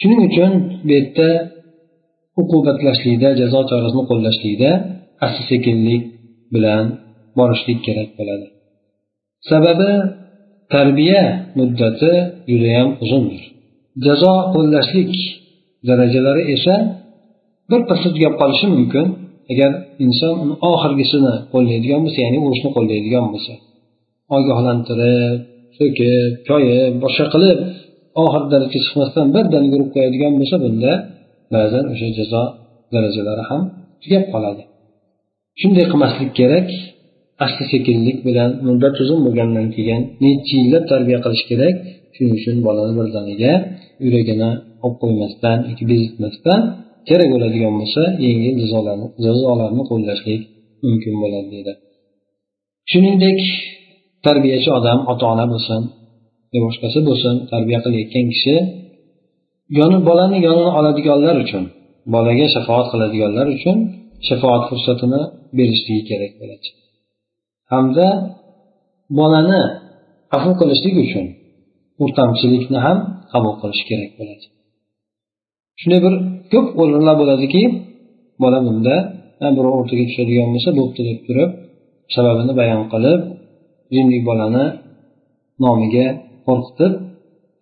Shuning 0.00 0.20
uchun 0.28 0.50
bu 0.86 0.90
yerda 0.96 1.28
uqubatlashlikda 2.40 3.28
jazo 3.40 3.60
chorasini 3.70 4.04
qo'llashlikda 4.10 4.70
asta 5.24 5.42
sekinlik 5.50 6.02
bilan 6.54 6.84
borishlik 7.38 7.78
kerak 7.86 8.10
bo'ladi. 8.18 8.46
Sababi 9.50 9.90
tarbiya 10.74 11.22
muddati 11.58 12.12
judayam 12.50 12.88
uzundir. 13.04 13.42
Jazo 14.06 14.34
qo'llashlik 14.54 15.12
darajalari 15.88 16.42
esa 16.54 16.74
bir 17.70 17.80
pasda 17.88 18.08
tugab 18.14 18.34
qolishi 18.40 18.66
mumkin. 18.76 19.06
Agar 19.52 19.70
inson 20.04 20.36
oxirgisini 20.70 21.34
qo'llaydigan 21.52 22.00
bo'lsa 22.04 22.18
ya'ni 22.26 22.38
urushni 22.46 22.70
qo'llaydigan 22.76 23.24
bo'lsa 23.32 23.52
ogohlantirib 24.36 25.38
so'kib 25.78 26.32
koyib 26.48 26.92
boshqa 27.04 27.26
qilib 27.34 27.58
oxir 28.22 28.42
darajaga 28.52 28.78
chiqmasdan 28.84 29.26
birdaniga 29.34 29.74
urib 29.78 29.90
qo'yadigan 29.94 30.32
bo'lsa 30.40 30.56
bunda 30.64 30.92
ba'zan 31.54 31.84
o'sha 31.92 32.08
jazo 32.18 32.42
darajalari 32.94 33.42
ham 33.50 33.62
tugab 34.02 34.24
qoladi. 34.32 34.62
Shunday 35.60 35.84
qilmaslik 35.92 36.30
kerak 36.40 36.68
asta 37.44 37.62
sekinlik 37.72 38.18
bilan 38.28 38.50
muddat 38.66 38.94
uzun 39.02 39.20
bo'lgandan 39.26 39.66
keyin 39.76 40.02
necha 40.22 40.54
yillab 40.62 40.84
tarbiya 40.92 41.18
qilish 41.24 41.44
kerak? 41.50 41.76
Shuning 42.14 42.32
uchun 42.38 42.56
bolani 42.66 42.92
birdaniga 42.98 43.52
yuragini 44.04 44.50
olib 44.84 44.96
qo'ymasdan 45.02 45.58
yoki 45.70 45.84
bezitmasdan 45.92 46.60
kerak 47.08 47.28
bo'ladigan 47.34 47.72
bo'lsa 47.80 48.02
yengil 48.26 48.54
jazolarni 48.62 49.06
jazolarni 49.24 49.82
qo'llashlik 49.90 50.40
mumkin 50.86 51.14
bo'ladi 51.22 51.48
deydi. 51.54 51.72
Shuningdek 52.90 53.40
tarbiyachi 54.26 54.68
odam 54.78 54.98
ota 55.12 55.24
ona 55.32 55.46
bo'lsin 55.52 55.80
yo 56.54 56.58
boshqasi 56.66 56.98
bo'lsin 57.08 57.34
tarbiya 57.52 57.78
qilayotgan 57.84 58.26
kishi 58.32 58.54
yoni 59.78 59.98
bolani 60.08 60.36
yonini 60.46 60.70
oladiganlar 60.78 61.36
uchun 61.44 61.64
bolaga 62.14 62.46
shafoat 62.54 62.86
qiladiganlar 62.92 63.46
uchun 63.56 63.76
shafoat 64.28 64.62
fursatini 64.68 65.20
berishligi 65.56 66.02
kerak 66.10 66.32
bo'ladi. 66.40 66.68
Hamda 67.72 68.06
bolani 69.18 69.60
afv 70.36 70.50
qilishlik 70.60 70.96
uchun 71.04 71.26
o'rtamchilikni 72.02 72.78
ham 72.86 72.98
qabul 73.32 73.54
qilish 73.60 73.82
kerak 73.90 74.10
bo'ladi. 74.18 74.44
Shunday 75.80 76.00
bir 76.06 76.14
ko'p 76.52 76.66
o'rinlar 76.80 77.14
bo'ladiki 77.22 77.62
bola 78.42 78.58
bunda 78.66 78.96
birov 79.56 79.72
o'rtaga 79.78 80.04
tushadigan 80.10 80.48
bo'lsa 80.54 80.70
bo'pti 80.78 81.00
deb 81.08 81.18
turib 81.26 81.50
sababini 82.14 82.52
bayon 82.60 82.82
qilib 82.92 83.20
jinlik 83.94 84.22
bolani 84.28 84.64
nomiga 85.64 86.06
qo'rqitib 86.46 86.92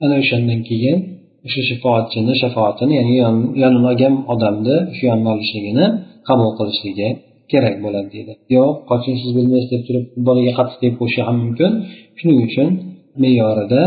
ana 0.04 0.14
o'shandan 0.22 0.60
keyin 0.68 0.98
o'sha 1.46 1.62
shafoatchini 1.70 2.32
shafoatini 2.42 2.94
ya'ni 3.00 3.14
yonini 3.62 3.86
olgan 3.90 4.14
odamni 4.32 4.76
shu 4.96 5.02
yonini 5.10 5.30
olishligini 5.34 5.86
qabul 6.28 6.50
qilishligi 6.58 7.08
kerak 7.52 7.76
bo'ladi 7.84 8.08
deydi. 8.14 8.32
Yo'q 8.56 8.72
qoching 8.90 9.16
siz 9.22 9.30
bilmaysiz 9.36 9.68
deb 9.74 9.82
turib 9.88 10.04
bolaga 10.28 10.52
qattiq 10.58 10.78
deb 10.84 10.94
qo'yishi 11.00 11.20
ham 11.28 11.36
mumkin. 11.44 11.70
Shuning 12.18 12.38
uchun 12.46 12.68
me'yorida 13.22 13.80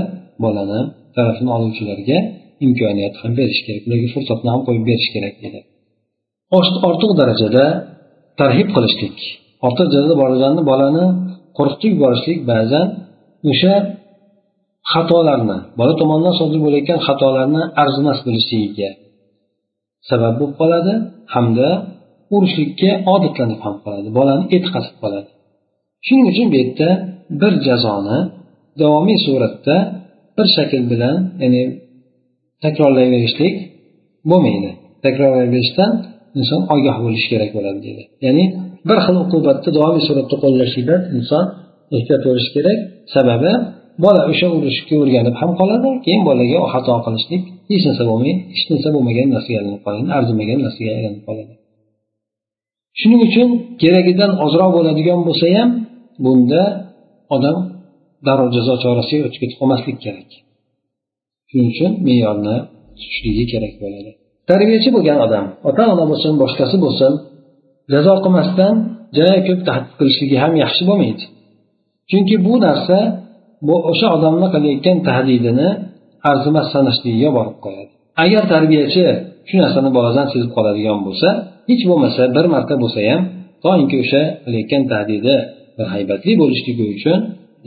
bolani 0.43 0.79
tarafini 1.15 1.49
oluvchilarga 1.57 2.17
imkoniyat 2.65 3.15
ham 3.21 3.31
berish 3.39 3.61
kerak 3.65 3.81
ularga 3.87 4.07
fursatni 4.15 4.49
ham 4.53 4.61
qo'yib 4.67 4.83
berish 4.89 5.09
kerak 5.15 5.35
dedi. 5.43 5.59
Ortiq 6.89 7.11
darajada 7.21 7.65
tarhib 8.39 8.67
qilishlik 8.75 9.17
ortiq 9.65 9.87
darajada 9.93 10.15
borganda 10.23 10.61
bolani 10.71 11.05
qo'rqitib 11.57 11.91
yuborishlik 11.95 12.39
ba'zan 12.51 12.87
o'sha 13.51 13.73
xatolarni 14.91 15.57
bola 15.79 15.93
tomonidan 16.01 16.33
sodir 16.39 16.59
bo'layotgan 16.65 16.99
xatolarni 17.07 17.61
arzimas 17.83 18.19
bilishligiga 18.27 18.89
sabab 20.09 20.33
bo'lib 20.39 20.55
qoladi 20.61 20.93
hamda 21.33 21.67
urishlikka 22.35 22.91
odatlanib 23.13 23.59
ham 23.65 23.75
qoladi 23.83 24.09
bolani 24.17 24.43
etiqatib 24.55 24.95
qoladi. 25.03 25.29
Shuning 26.05 26.25
uchun 26.31 26.47
bu 26.51 26.55
yerda 26.61 26.89
bir 27.41 27.53
jazoni 27.67 28.19
davomiy 28.81 29.17
suratda 29.25 29.75
bir 30.39 30.47
shakl 30.57 30.83
bilan 30.91 31.17
ya'ni 31.43 31.63
takrorlayverishlik 32.63 33.55
bo'lmaydi. 34.31 34.71
Takrorlayverishdan 35.05 35.91
inson 36.39 36.61
ogoh 36.73 36.97
bo'lishi 37.03 37.27
kerak 37.33 37.49
bo'ladi 37.57 37.79
deydi. 37.85 38.03
Ya'ni 38.25 38.45
bir 38.89 38.97
xil 39.05 39.15
uqubatni 39.23 39.69
doimiy 39.77 40.03
suratda 40.07 40.35
qo'llashlikdan 40.43 41.01
inson 41.17 41.45
ehtiyot 41.97 42.21
bo'lishi 42.27 42.49
kerak. 42.55 42.77
Sababi 43.15 43.51
bola 44.03 44.21
o'sha 44.31 44.47
urishga 44.57 44.95
o'rganib 45.03 45.35
ham 45.41 45.51
qoladi 45.59 45.89
keyin 46.05 46.21
bolaga 46.29 46.59
xato 46.73 46.93
qilishlik 47.05 47.43
hech 47.71 47.83
narsa 47.87 48.03
bo'lmay 48.11 48.33
hech 48.53 48.65
narsa 48.71 48.89
bo'lmagan 48.95 49.27
narsaga 49.35 49.57
aylanib 49.61 49.81
qoladi 49.85 50.07
arzimagan 50.17 50.59
narsaga 50.65 50.91
aylanib 50.97 51.21
qoladi. 51.27 51.53
Shuning 52.99 53.21
uchun 53.27 53.49
keragidan 53.81 54.31
ozroq 54.45 54.69
bo'ladigan 54.77 55.19
bo'lsa 55.27 55.47
ham 55.57 55.69
bunda 56.25 56.61
odam 57.35 57.57
darrov 58.27 58.49
jazo 58.57 58.73
chorasiga 58.83 59.23
o'tib 59.27 59.39
ketib 59.43 59.57
qolmaslik 59.61 59.97
kerak. 60.05 60.29
Shuning 61.49 61.69
uchun 61.73 61.91
me'yorni 62.07 62.57
tutishligi 62.97 63.45
kerak 63.53 63.73
bo'ladi. 63.83 64.11
Tarbiyachi 64.49 64.89
bo'lgan 64.95 65.17
odam 65.25 65.45
ota 65.69 65.83
ona 65.93 66.05
bo'lsin 66.11 66.33
boshqasi 66.41 66.77
bo'lsin 66.85 67.11
jazo 67.93 68.13
qilmasdan 68.23 68.75
juda 69.15 69.35
ko'p 69.47 69.61
tahdid 69.67 69.93
qilishligi 69.99 70.37
ham 70.43 70.53
yaxshi 70.63 70.83
bo'lmaydi. 70.89 71.23
Chunki 72.09 72.35
bu 72.45 72.53
narsa 72.65 72.97
bu 73.67 73.75
o'sha 73.91 74.07
odamni 74.17 74.47
qilayotgan 74.53 74.97
tahdidini 75.07 75.69
arzimas 76.29 76.67
sanashligiga 76.73 77.29
borib 77.37 77.57
qo'yadi. 77.65 77.91
Agar 78.23 78.43
tarbiyachi 78.53 79.05
shu 79.49 79.55
narsani 79.63 79.89
boladan 79.97 80.27
sezib 80.33 80.51
qoladigan 80.57 80.99
bo'lsa 81.07 81.29
hech 81.69 81.83
bo'lmasa 81.89 82.21
bir 82.35 82.45
marta 82.53 82.75
bo'lsa 82.83 82.99
ham 83.09 83.21
toinki 83.65 83.95
o'sha 84.03 84.21
qilayotgan 84.43 84.83
tahdidi 84.91 85.35
bir 85.77 85.87
haybatli 85.93 86.31
bo'lishligi 86.41 86.85
uchun 86.95 87.19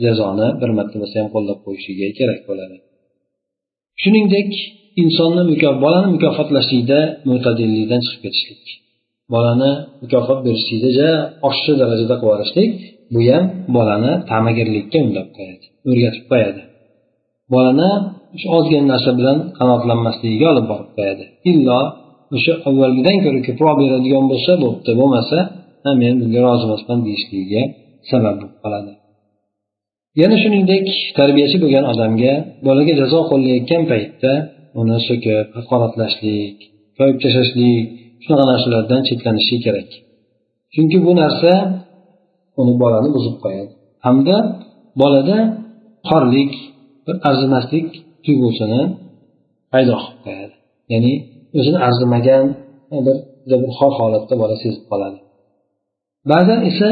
jazoni 0.03 0.47
bir 0.61 0.69
marta 0.77 0.95
bo'lsa 1.01 1.15
ham 1.21 1.29
qo'llab 1.35 1.59
qo'yishligi 1.65 2.07
kerak 2.19 2.39
bo'ladi. 2.49 2.75
Shuningdek 4.01 4.49
insonni 5.03 5.43
bolani 5.85 6.07
mukofotlashlikda 6.15 6.99
mo'tadillikdan 7.29 8.01
chiqib 8.05 8.21
ketishlik. 8.25 8.63
Bolani 9.33 9.71
mukofot 10.03 10.39
berishlikda 10.47 10.89
ja 10.99 11.09
oshiqcha 11.47 11.73
darajada 11.81 12.15
qilib 12.21 12.23
yuborishlik 12.25 12.71
bu 13.13 13.19
ham 13.29 13.43
bolani 13.75 14.11
ta'magirlikka 14.29 14.97
undab 15.07 15.27
qo'yadi 15.37 15.65
o'rgatib 15.89 16.25
qo'yadi. 16.31 16.61
Bolani 17.53 17.89
shu 18.39 18.47
ozgina 18.57 18.85
narsa 18.93 19.11
bilan 19.19 19.37
qanoatlanmasligiga 19.57 20.45
olib 20.53 20.65
borib 20.71 20.89
qo'yadi. 20.97 21.23
Illo 21.51 21.79
o'sha 22.35 22.53
avvalgidan 22.67 23.17
ko'ra 23.25 23.39
ko'proq 23.47 23.75
beradigan 23.81 24.25
bo'lsa 24.31 24.51
bo'pti 24.63 24.91
bo'lmasa 24.99 25.37
men 26.01 26.13
bunga 26.21 26.39
rozi 26.45 26.63
emasman 26.67 26.99
deyishligiga 27.07 27.61
sabab 28.09 28.35
bo'lib 28.39 28.55
qoladi. 28.63 28.91
Yana 30.21 30.35
shuningdek 30.43 30.85
tarbiyachi 31.19 31.57
bo'lgan 31.63 31.85
odamga 31.93 32.33
bolaga 32.67 32.93
jazo 33.01 33.19
qo'llayotgan 33.31 33.83
paytda 33.91 34.31
uni 34.79 34.97
so'kib 35.07 35.45
haqoratlashlik 35.57 36.57
koyib 36.97 37.17
tashlashlik 37.23 37.85
shunaqa 38.23 38.45
narsalardan 38.51 39.01
chetlanishi 39.07 39.55
kerak. 39.65 39.89
Chunki 40.73 40.97
bu 41.05 41.11
narsa 41.21 41.51
uni 42.61 42.73
bolani 42.81 43.09
buzib 43.15 43.35
qo'yadi. 43.43 43.71
Hamda 44.05 44.37
bolada 45.01 45.37
xorlik 46.09 46.51
bir 47.05 47.15
arzimaslik 47.29 47.87
tuyg'usini 48.25 48.81
paydo 49.73 49.95
qilib 50.01 50.19
qo'yadi. 50.25 50.55
Ya'ni 50.93 51.13
o'zini 51.59 51.79
arzimagan 51.87 52.45
bir 53.05 53.17
bir 53.49 53.71
xor 53.77 53.91
holatda 53.99 54.33
bola 54.41 54.55
sezib 54.63 54.83
qoladi. 54.91 55.17
Ba'zan 56.31 56.59
esa 56.69 56.89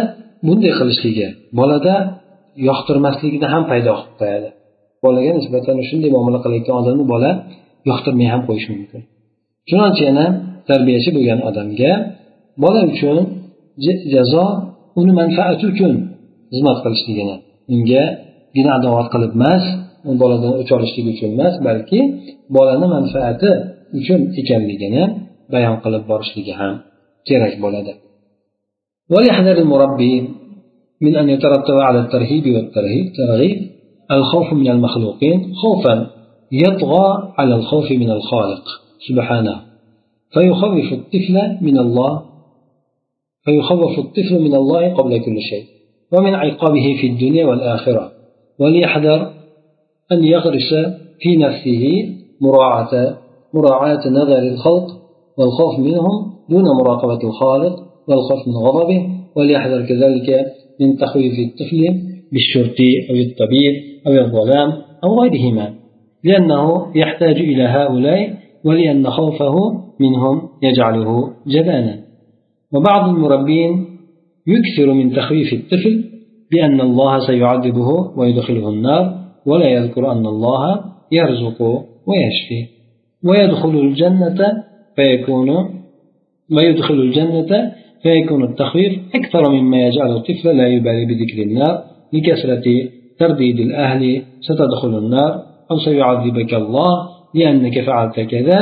bunday 0.48 0.74
qilishligi 0.80 1.28
bolada 1.60 1.96
yoqtirmasligini 2.70 3.48
ham 3.54 3.64
paydo 3.72 3.92
qilib 4.00 4.16
qo'yadi. 4.22 4.50
Bolaga 5.04 5.32
nisbatan 5.40 5.76
shunday 5.90 6.10
muomala 6.16 6.40
qilayotgan 6.44 6.76
odamni 6.82 7.06
bola 7.14 7.32
yoqtirmay 7.90 8.28
ham 8.34 8.42
qo'yishi 8.48 8.70
mumkin. 8.76 9.02
Chunonchi 9.70 10.02
yana 10.10 10.26
tarbiyachi 10.70 11.10
bo'lgan 11.18 11.40
odamga 11.50 11.92
bola 12.64 12.82
uchun 12.92 13.18
jazo 14.14 14.46
uni 15.00 15.14
manfaati 15.22 15.64
uchun 15.72 15.94
xizmat 16.52 16.78
qilishligini 16.84 17.36
unga 17.74 18.04
gina 18.56 18.70
adovat 18.78 19.08
qilib 19.14 19.32
emas 19.38 19.64
boladan 20.22 20.52
o'ch 20.62 20.72
olishlik 20.78 21.06
uchun 21.14 21.30
emas 21.36 21.54
balki 21.68 22.00
bolani 22.56 22.88
manfaati 22.96 23.52
uchun 24.00 24.20
ekanligini 24.42 25.04
bayon 25.54 25.76
qilib 25.84 26.04
borishligi 26.12 26.54
ham 26.60 26.74
kerak 27.28 27.54
bo'ladi. 27.64 27.92
من 31.02 31.16
أن 31.16 31.30
يترتب 31.30 31.74
على 31.74 32.00
الترهيب 32.00 32.56
والترهيب 32.56 33.14
ترغيب 33.18 33.72
الخوف 34.12 34.54
من 34.54 34.68
المخلوقين 34.68 35.54
خوفا 35.56 36.08
يطغى 36.52 37.34
على 37.38 37.56
الخوف 37.56 37.92
من 37.92 38.12
الخالق 38.12 38.64
سبحانه. 39.08 39.62
فيخوف 40.34 40.94
الطفل 40.94 41.58
من 41.62 41.78
الله 41.78 42.22
فيخوف 43.44 44.00
الطفل 44.00 44.40
من 44.42 44.56
الله 44.56 44.94
قبل 44.94 45.18
كل 45.18 45.42
شيء 45.42 45.66
ومن 46.12 46.34
عقابه 46.36 46.98
في 47.02 47.08
الدنيا 47.08 47.46
والآخرة. 47.46 48.12
وليحذر 48.60 49.32
أن 50.12 50.24
يغرس 50.24 50.74
في 51.20 51.38
نفسه 51.38 52.16
مراعاة 52.42 53.18
مراعاة 53.54 54.10
نظر 54.10 54.38
الخلق 54.38 54.88
والخوف 55.38 55.80
منهم 55.80 56.34
دون 56.50 56.64
مراقبة 56.64 57.20
الخالق 57.24 57.76
والخوف 58.08 58.48
من 58.48 58.54
غضبه. 58.54 59.10
وليحذر 59.36 59.86
كذلك 59.86 60.46
من 60.82 60.98
تخويف 60.98 61.34
الطفل 61.40 62.02
بالشرطي 62.32 63.10
أو 63.10 63.16
الطبيب 63.16 63.74
أو 64.08 64.14
الظلام 64.14 64.74
أو 65.04 65.22
غيرهما 65.22 65.74
لأنه 66.24 66.96
يحتاج 66.96 67.36
إلى 67.36 67.64
هؤلاء 67.64 68.38
ولأن 68.66 69.10
خوفه 69.10 69.56
منهم 70.00 70.42
يجعله 70.64 71.34
جبانا. 71.48 72.00
وبعض 72.74 73.10
المربين 73.10 73.86
يكثر 74.48 74.94
من 74.94 75.14
تخويف 75.14 75.54
الطفل 75.54 76.04
بأن 76.52 76.82
الله 76.82 77.28
سيعذبه 77.28 77.90
ويدخله 78.18 78.70
النار 78.70 79.22
ولا 79.46 79.70
يذكر 79.70 80.12
أن 80.12 80.26
الله 80.26 80.84
يرزق 81.12 81.62
ويشفي. 82.08 82.68
ويدخل 83.24 83.80
الجنة 83.80 84.64
فيكون 84.96 85.50
ويدخل 86.52 86.94
الجنة 86.94 87.72
فيكون 88.04 88.44
التخويف 88.44 89.00
أكثر 89.16 89.50
مما 89.50 89.88
يجعل 89.88 90.12
الطفل 90.16 90.58
لا 90.58 90.68
يبالي 90.68 91.06
بذكر 91.06 91.42
النار 91.42 91.84
لكثرة 92.14 92.64
ترديد 93.20 93.60
الأهل 93.60 94.24
ستدخل 94.42 94.98
النار 94.98 95.44
أو 95.72 95.78
سيعذبك 95.80 96.54
الله 96.54 97.10
لأنك 97.36 97.82
فعلت 97.82 98.20
كذا 98.20 98.60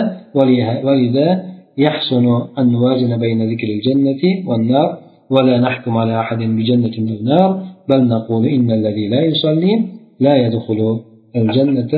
ولذا 0.83 1.43
يحسن 1.77 2.25
أن 2.59 2.71
نوازن 2.71 3.17
بين 3.19 3.51
ذكر 3.51 3.67
الجنة 3.67 4.23
والنار 4.47 4.97
ولا 5.29 5.59
نحكم 5.59 5.97
على 5.97 6.19
أحد 6.19 6.37
بجنة 6.37 6.95
أو 6.97 7.23
نار 7.23 7.63
بل 7.89 8.07
نقول 8.07 8.45
إن 8.45 8.71
الذي 8.71 9.07
لا 9.07 9.21
يصلي 9.21 9.83
لا 10.19 10.35
يدخل 10.37 10.99
الجنة 11.35 11.93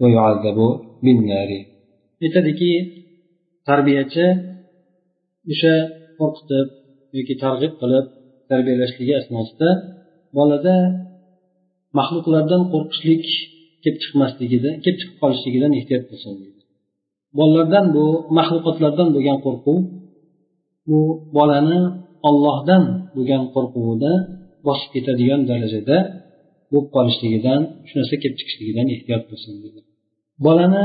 ويعذب 0.00 0.58
بالنار. 1.02 1.50
Aytadiki 2.24 2.72
tarbiyachi 3.68 4.26
o'sha 5.52 5.74
qo'rqitib 6.18 6.66
yoki 7.18 7.34
targ'ib 7.44 7.72
qilib 7.80 8.06
tarbiyalashligi 8.50 9.14
asnosida 9.20 9.68
bolada 10.36 10.76
maxluqlardan 11.98 12.62
qo'rqishlik 12.72 13.24
kelib 13.82 13.98
chiqmasligida 14.02 14.70
kelib 14.82 14.98
chiqib 15.00 15.16
qolishligidan 15.22 15.72
ehtiyot 15.78 16.04
bo'lsin 16.10 16.32
deydi. 16.40 16.60
Bolalardan 17.38 17.86
bu 17.96 18.04
maxluqotlardan 18.38 19.08
bo'lgan 19.14 19.38
qo'rquv 19.46 19.78
bu 20.88 21.00
bolani 21.36 21.80
ollohdan 22.28 22.82
bo'lgan 23.16 23.42
qo'rquvida 23.54 24.12
bosib 24.66 24.88
ketadigan 24.94 25.40
darajada 25.50 25.98
bo'lib 26.72 26.88
qolishligidan 26.96 27.60
shu 27.86 27.94
narsa 27.98 28.14
kelib 28.22 28.36
chiqishligidan 28.40 28.86
ehtiyot 28.94 29.22
bo'lsin 29.30 29.52
dedi 29.64 29.80
bolani 30.46 30.84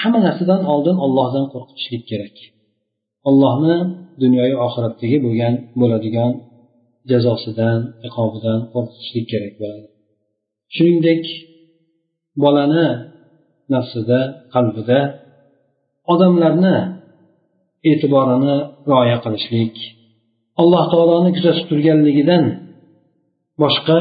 hamma 0.00 0.18
narsadan 0.26 0.62
oldin 0.72 0.96
ollohdan 1.06 1.46
qo'rqitishlik 1.52 2.04
kerak. 2.10 2.36
Allohni 3.28 3.76
dunyoyu 4.22 4.56
oxiratdagi 4.66 5.16
bo'lgan 5.26 5.54
bo'ladigan 5.80 6.32
jazosidan 7.10 7.78
iqobidan 8.06 8.58
qo'rqishlik 8.72 9.26
kerak 9.32 9.54
bo'ladi. 9.60 9.86
Shuningdek 10.74 11.22
bolani 12.42 12.88
nafsida 13.74 14.20
qalbida 14.54 15.00
odamlarni 16.12 16.76
e'tiborini 17.90 18.56
rioya 18.88 19.18
qilishlik 19.24 19.74
alloh 20.60 20.84
taoloni 20.92 21.30
kuzatib 21.36 21.66
turganligidan 21.70 22.44
boshqa 23.62 23.98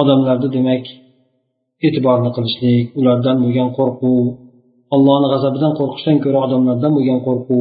odamlarni 0.00 0.48
demak 0.56 0.84
e'tiborni 1.86 2.30
qilishlik 2.36 2.86
ulardan 3.00 3.36
bo'lgan 3.42 3.68
qo'rquv 3.78 4.16
allohni 4.94 5.26
g'azabidan 5.32 5.72
qo'rqishdan 5.78 6.16
ko'ra 6.24 6.38
odamlardan 6.46 6.92
bo'lgan 6.96 7.20
qo'rquv 7.26 7.60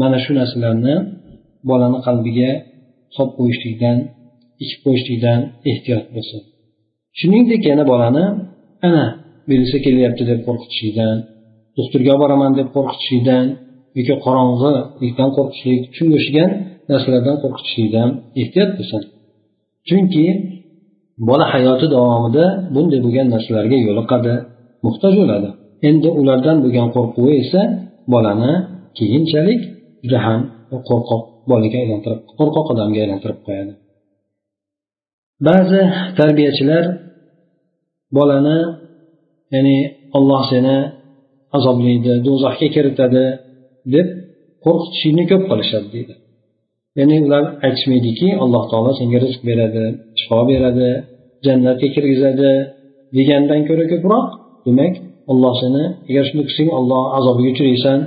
mana 0.00 0.18
shu 0.24 0.32
narsalarni 0.40 0.94
bolani 1.70 1.98
qalbiga 2.06 2.50
solib 3.16 3.32
qo'yishlikdan 3.38 3.96
ichib 4.62 4.80
qo'yishlikdan 4.84 5.40
ehtiyot 5.70 6.04
bo'lsin. 6.14 6.40
Shuningdek 7.18 7.62
yana 7.70 7.84
bolani 7.92 8.24
ana 8.86 9.04
birisi 9.48 9.76
kelyapti 9.86 10.22
deb 10.30 10.40
qo'rqitishlikdan 10.46 11.16
doktorga 11.78 12.10
olib 12.14 12.22
boraman 12.24 12.52
deb 12.58 12.68
qo'rqitishlikdan 12.76 13.44
yoki 13.98 14.14
qorong'ilikdan 14.26 15.30
qo'rqishlik 15.36 15.80
shunga 15.96 16.16
o'xshagan 16.18 16.50
narsalardan 16.90 17.36
qo'rqitishlikdan 17.42 18.08
ehtiyot 18.42 18.70
bo'lsin 18.78 19.02
chunki 19.88 20.26
bola 21.28 21.46
hayoti 21.54 21.86
davomida 21.94 22.44
bunday 22.74 23.00
bo'lgan 23.06 23.26
narsalarga 23.34 23.76
yo'liqadi 23.86 24.32
muhtoj 24.86 25.14
bo'ladi. 25.22 25.48
Endi 25.88 26.08
ulardan 26.20 26.56
bo'lgan 26.64 26.88
qo'rquvi 26.96 27.32
esa 27.42 27.62
bolani 28.12 28.52
keyinchalik 28.98 29.60
juda 30.02 30.18
ham 30.26 30.40
qo'rqoq 30.88 31.22
bolaga 31.50 31.76
aylantirib 31.82 32.20
qo'rqoq 32.38 32.66
odamga 32.72 32.98
aylantirib 33.04 33.40
qo'yadi. 33.46 33.72
Ba'zi 35.48 35.80
tarbiyachilar 36.18 36.84
bolani 38.16 38.58
ya'ni 39.54 39.78
olloh 40.18 40.42
seni 40.52 40.76
azoblaydi 41.56 42.12
do'zaxga 42.26 42.68
kiritadi 42.74 43.24
deb 43.94 44.08
qo'rqitishni 44.64 45.24
ko'p 45.30 45.42
qilishadi 45.50 45.88
deydi. 45.94 46.14
Ya'ni 46.98 47.16
ular 47.26 47.44
aytishmaydiki 47.66 48.28
alloh 48.44 48.64
taolo 48.70 48.90
senga 49.00 49.18
rizq 49.24 49.40
beradi 49.50 49.84
shifo 50.20 50.38
beradi 50.50 50.88
jannatga 51.46 51.88
kirgizadi 51.94 52.50
degandan 53.16 53.60
ko'ra 53.68 53.84
ko'proq 53.92 54.26
demak 54.66 54.94
olloh 55.30 55.54
seni 55.62 55.82
agar 56.10 56.22
shunday 56.28 56.44
qilsang 56.48 56.68
olloh 56.78 57.02
azobiga 57.18 57.48
uchraysan 57.54 57.98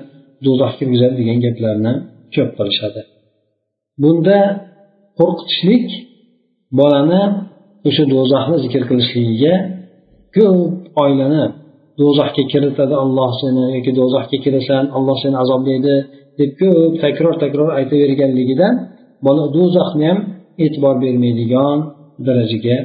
do'zaxga 0.45 0.77
kirgizadi 0.79 1.15
degan 1.21 1.37
gaplarni 1.45 1.93
ko'p 2.35 2.49
qilishadi. 2.57 3.01
Bunda 4.01 4.39
qo'rqitishlik 5.19 5.87
bolani 6.79 7.23
o'sha 7.87 8.03
do'zaxni 8.13 8.57
zikr 8.65 8.81
qilishligiga 8.89 9.53
ko'p 10.35 10.57
oilani 11.03 11.43
do'zaxga 11.99 12.43
kiritadi 12.51 12.95
olloh 13.03 13.29
seni 13.41 13.63
yoki 13.75 13.91
do'zaxga 13.99 14.37
kirasan 14.45 14.83
olloh 14.97 15.17
seni 15.23 15.35
azoblaydi 15.43 15.95
deb 16.39 16.51
ko'p 16.61 16.93
takror 17.03 17.35
takror 17.43 17.69
aytaverganligidan 17.79 18.73
bola 19.25 19.43
do'zaxni 19.57 20.05
ham 20.09 20.19
e'tibor 20.63 20.95
bermaydigan 21.03 21.77
darajaga 22.27 22.77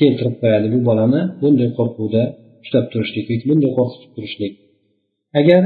keltirib 0.00 0.34
qo'yadi. 0.42 0.66
Bu 0.74 0.78
bolani 0.88 1.20
bunday 1.40 1.68
qo'rquvda 1.78 2.22
ushlab 2.64 2.86
turishlik 2.92 3.26
yoki 3.32 3.46
bunday 3.50 3.70
qo'rqitib 3.78 4.10
turishlik. 4.16 4.52
Agar 5.40 5.62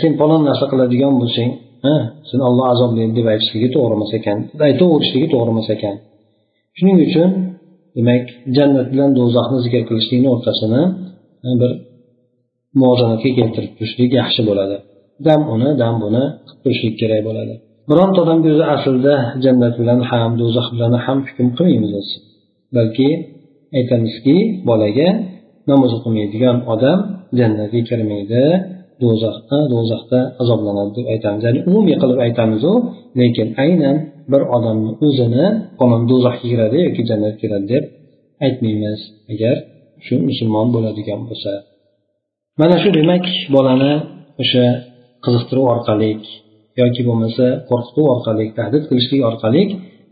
sen 0.00 0.12
falon 0.20 0.42
narsa 0.48 0.64
qiladigan 0.72 1.14
bo'lsang 1.22 1.50
ha 1.86 1.94
seni 2.30 2.42
olloh 2.48 2.66
azoblaydi 2.74 3.12
deb 3.18 3.26
aytishligi 3.32 3.68
to'g'ri 3.74 3.94
emas 3.98 4.12
ekan 4.18 4.38
aytaverishligi 4.68 5.28
to'g'ri 5.34 5.50
emas 5.54 5.68
ekan. 5.76 5.96
Shuning 6.76 6.98
uchun 7.06 7.30
demak 7.96 8.24
jannat 8.56 8.86
bilan 8.92 9.10
do'zaxni 9.18 9.58
zikr 9.64 9.82
qilishlikni 9.88 10.28
o'rtasini 10.34 10.82
bir 11.60 11.72
muvozanatga 12.80 13.30
keltirib 13.38 13.72
turishlik 13.78 14.10
yaxshi 14.20 14.42
bo'ladi. 14.48 14.76
Dam 15.26 15.40
uni 15.54 15.70
dam 15.82 15.94
buni 16.04 16.24
qilib 16.46 16.60
turishlik 16.64 16.94
kerak 17.00 17.22
bo'ladi. 17.28 17.54
Bironta 17.90 18.18
odamga 18.24 18.48
o'zi 18.54 18.64
aslida 18.74 19.14
jannat 19.44 19.74
bilan 19.80 20.00
ham 20.10 20.30
do'zax 20.40 20.66
bilan 20.74 20.92
ham 21.04 21.18
hukm 21.28 21.48
qilmaymiz 21.58 21.92
o'zi. 22.00 22.16
Balki 22.76 23.08
aytamizki 23.78 24.36
bolaga 24.68 25.08
namoz 25.72 25.92
o'qimaydigan 25.98 26.56
odam 26.74 26.98
jannatga 27.38 27.80
kirmaydi 27.88 28.44
do'zaxda 29.02 29.58
do'zaxda 29.72 30.18
azoblanadi 30.42 30.92
deb 30.98 31.06
aytamiz. 31.14 31.42
Ya'ni 31.46 31.60
umumiy 31.70 31.96
qilib 32.02 32.18
aytamizu 32.26 32.72
lekin 33.20 33.48
aynan 33.64 33.96
bir 34.32 34.42
odamni 34.56 34.92
o'zini 35.06 35.44
falon 35.78 36.02
do'zaxga 36.10 36.46
kiradi 36.52 36.78
yoki 36.86 37.02
jannatga 37.10 37.38
kiradi 37.42 37.66
deb 37.72 37.84
aytmaymiz. 38.46 39.00
Agar 39.32 39.56
shu 40.04 40.14
musulmon 40.28 40.66
bo'ladigan 40.74 41.20
bo'lsa. 41.28 41.52
Mana 42.60 42.76
shu 42.82 42.88
demak 42.98 43.24
bolani 43.54 43.92
o'sha 44.42 44.64
qiziqtiruv 45.24 45.64
orqali 45.74 46.10
yoki 46.80 47.02
bo'lmasa 47.08 47.44
qo'rqituv 47.70 48.06
orqali 48.14 48.44
tahdid 48.58 48.82
qilishlik 48.88 49.22
orqali 49.30 49.62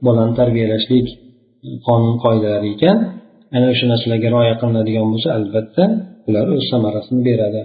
bolani 0.07 0.33
tarbiyalashlik 0.41 1.07
qonun 1.87 2.15
qoidalari 2.25 2.69
ekan. 2.77 2.97
ana 3.56 3.66
o'sha 3.74 3.86
narsalarga 3.91 4.28
rioya 4.34 4.56
qilinadigan 4.62 5.06
bo'lsa 5.14 5.30
albatta 5.38 5.84
ular 6.30 6.45
o'z 6.56 6.64
samarasini 6.72 7.22
beradi 7.30 7.62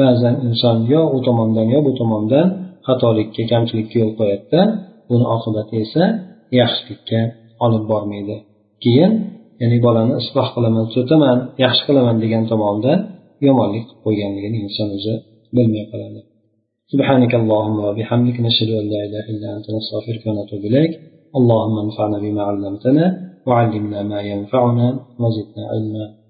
ba'zan 0.00 0.34
inson 0.48 0.76
yo 0.92 1.02
u 1.16 1.18
tomondan 1.26 1.66
yo 1.74 1.78
bu 1.86 1.92
tomondan 2.00 2.46
xatolikka 2.86 3.42
kamchilikka 3.52 3.96
yo'l 4.02 4.12
qo'yadida 4.20 4.60
buni 5.10 5.24
oqibati 5.36 5.74
esa 5.84 6.04
yaxshilikka 6.60 7.20
olib 7.64 7.84
bormaydi 7.92 8.36
keyin 8.84 9.12
ya'ni 9.60 9.78
bolani 9.86 10.12
isloh 10.22 10.46
qilaman 10.54 10.84
tuzataman 10.92 11.38
yaxshi 11.64 11.82
qilaman 11.88 12.16
degan 12.24 12.44
tomonda 12.52 12.92
yomonlik 13.46 13.84
qilib 13.88 14.00
qo'yganligini 14.06 14.58
inson 14.66 14.88
o'zi 14.96 15.14
bilmay 15.56 15.86
qoladi 15.92 16.20
سبحانك 16.94 17.32
اللهم 17.40 17.78
وبحمدك 17.88 18.36
نشهد 18.46 18.70
أن 18.80 18.86
لا 18.92 19.00
إله 19.06 19.24
إلا 19.32 19.48
أنت 19.56 19.66
نستغفرك 19.76 20.22
ونتوب 20.28 20.62
إليك 20.70 20.92
اللهم 21.38 21.76
انفعنا 21.86 22.16
بما 22.24 22.42
علمتنا 22.48 23.04
وعلمنا 23.45 24.03
ما 24.03 24.21
ينفعنا 24.21 24.87
وزدنا 25.19 25.63
علما. 25.71 26.22